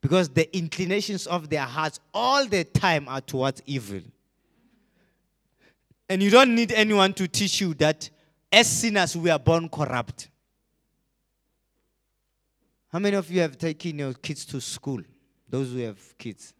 because 0.00 0.28
the 0.28 0.54
inclinations 0.56 1.26
of 1.26 1.48
their 1.48 1.62
hearts 1.62 2.00
all 2.12 2.46
the 2.46 2.64
time 2.64 3.08
are 3.08 3.20
towards 3.20 3.62
evil. 3.66 4.00
And 6.08 6.22
you 6.22 6.30
don't 6.30 6.54
need 6.54 6.72
anyone 6.72 7.14
to 7.14 7.28
teach 7.28 7.60
you 7.60 7.74
that 7.74 8.10
as 8.50 8.68
sinners 8.68 9.16
we 9.16 9.30
are 9.30 9.38
born 9.38 9.68
corrupt. 9.68 10.28
How 12.92 12.98
many 12.98 13.16
of 13.16 13.30
you 13.30 13.40
have 13.40 13.56
taken 13.56 13.98
your 13.98 14.12
kids 14.12 14.44
to 14.46 14.60
school? 14.60 15.00
Those 15.48 15.72
who 15.72 15.78
have 15.78 16.18
kids. 16.18 16.52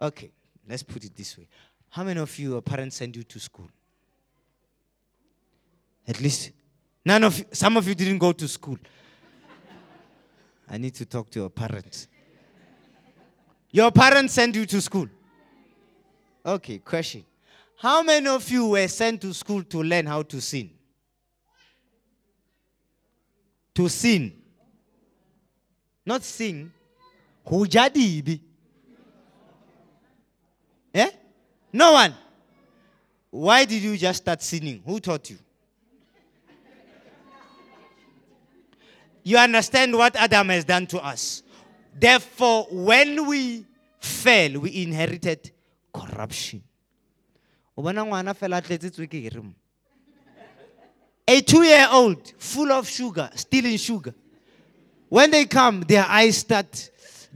Okay, 0.00 0.30
let's 0.66 0.82
put 0.82 1.04
it 1.04 1.14
this 1.14 1.36
way. 1.36 1.46
How 1.90 2.04
many 2.04 2.20
of 2.20 2.38
you, 2.38 2.52
your 2.52 2.62
parents, 2.62 2.96
send 2.96 3.14
you 3.14 3.22
to 3.24 3.38
school? 3.38 3.68
At 6.08 6.20
least 6.20 6.52
none 7.04 7.22
of 7.24 7.38
you, 7.38 7.44
some 7.52 7.76
of 7.76 7.86
you 7.86 7.94
didn't 7.94 8.18
go 8.18 8.32
to 8.32 8.48
school. 8.48 8.78
I 10.68 10.78
need 10.78 10.94
to 10.94 11.04
talk 11.04 11.30
to 11.30 11.40
your 11.40 11.50
parents. 11.50 12.08
Your 13.70 13.90
parents 13.90 14.34
sent 14.34 14.54
you 14.54 14.66
to 14.66 14.80
school. 14.80 15.08
Okay, 16.44 16.78
question. 16.78 17.24
How 17.76 18.02
many 18.02 18.28
of 18.28 18.48
you 18.50 18.68
were 18.68 18.86
sent 18.88 19.20
to 19.22 19.32
school 19.32 19.62
to 19.64 19.82
learn 19.82 20.06
how 20.06 20.22
to 20.22 20.40
sin? 20.40 20.70
To 23.74 23.88
sin. 23.88 24.32
Not 26.04 26.22
sing. 26.22 26.70
Hujadibi. 27.46 28.40
Eh? 30.94 31.10
No 31.72 31.92
one. 31.92 32.14
Why 33.30 33.64
did 33.64 33.82
you 33.82 33.96
just 33.96 34.22
start 34.22 34.42
sinning? 34.42 34.82
Who 34.84 35.00
taught 35.00 35.30
you? 35.30 35.38
You 39.22 39.38
understand 39.38 39.96
what 39.96 40.16
Adam 40.16 40.48
has 40.48 40.64
done 40.64 40.86
to 40.88 40.98
us. 40.98 41.42
Therefore, 41.98 42.66
when 42.70 43.26
we 43.26 43.64
fell, 44.00 44.60
we 44.60 44.82
inherited 44.82 45.50
corruption. 45.92 46.62
A 51.28 51.40
two 51.40 51.62
year 51.62 51.86
old 51.90 52.32
full 52.38 52.72
of 52.72 52.88
sugar, 52.88 53.30
stealing 53.34 53.76
sugar. 53.76 54.14
When 55.08 55.30
they 55.30 55.44
come, 55.44 55.80
their 55.82 56.04
eyes 56.08 56.38
start 56.38 56.90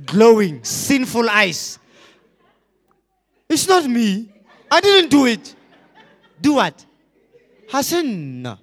glowing, 0.04 0.64
sinful 0.64 1.28
eyes. 1.28 1.78
It's 3.48 3.68
not 3.68 3.84
me. 3.84 4.32
I 4.70 4.80
didn't 4.80 5.10
do 5.10 5.26
it. 5.26 5.54
Do 6.40 6.54
what? 6.54 6.84
Hassan. 7.68 8.58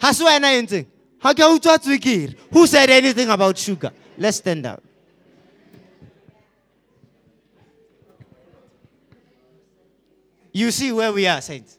Haswa 0.00 0.40
anything. 0.40 0.86
Who 1.24 2.66
said 2.66 2.90
anything 2.90 3.30
about 3.30 3.56
sugar? 3.56 3.90
Let's 4.18 4.36
stand 4.36 4.66
up. 4.66 4.82
You 10.52 10.70
see 10.70 10.92
where 10.92 11.12
we 11.12 11.26
are, 11.26 11.40
saints. 11.40 11.78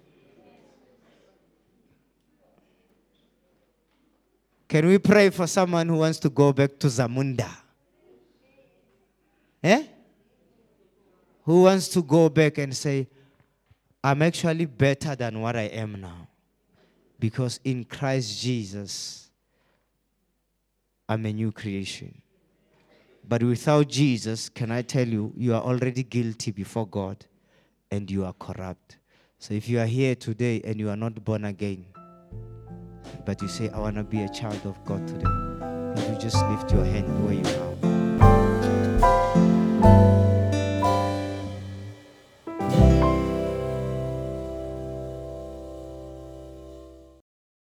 Can 4.68 4.88
we 4.88 4.98
pray 4.98 5.30
for 5.30 5.48
someone 5.48 5.88
who 5.88 5.98
wants 5.98 6.20
to 6.20 6.30
go 6.30 6.52
back 6.52 6.78
to 6.80 6.88
Zamunda? 6.88 7.50
Eh? 9.64 9.84
Who 11.44 11.64
wants 11.64 11.88
to 11.90 12.02
go 12.02 12.28
back 12.28 12.58
and 12.58 12.76
say, 12.76 13.08
I'm 14.04 14.22
actually 14.22 14.66
better 14.66 15.16
than 15.16 15.40
what 15.40 15.56
I 15.56 15.64
am 15.64 16.02
now. 16.02 16.28
Because 17.20 17.60
in 17.64 17.86
Christ 17.86 18.42
Jesus, 18.42 19.25
I'm 21.08 21.26
a 21.26 21.34
new 21.34 21.52
creation. 21.52 22.22
But 23.28 23.44
without 23.44 23.88
Jesus, 23.88 24.50
can 24.50 24.72
I 24.72 24.82
tell 24.82 25.08
you, 25.08 25.34
you 25.36 25.54
are 25.54 25.62
already 25.62 26.04
guilty 26.04 26.52
before 26.52 26.88
God 26.88 27.26
and 27.92 28.10
you 28.10 28.26
are 28.26 28.34
corrupt. 28.34 28.98
So 29.40 29.54
if 29.54 29.68
you 29.70 29.80
are 29.80 29.86
here 29.86 30.16
today 30.16 30.62
and 30.64 30.80
you 30.80 30.90
are 30.90 30.96
not 30.96 31.24
born 31.24 31.46
again, 31.46 31.86
but 33.26 33.42
you 33.42 33.48
say, 33.48 33.70
I 33.70 33.80
want 33.80 33.96
to 33.98 34.04
be 34.04 34.22
a 34.24 34.30
child 34.30 34.62
of 34.66 34.84
God 34.86 35.08
today, 35.08 35.30
you 36.12 36.18
just 36.20 36.38
lift 36.48 36.72
your 36.72 36.86
hand 36.86 37.26
where 37.26 37.34
you 37.36 37.46
are. 37.62 37.76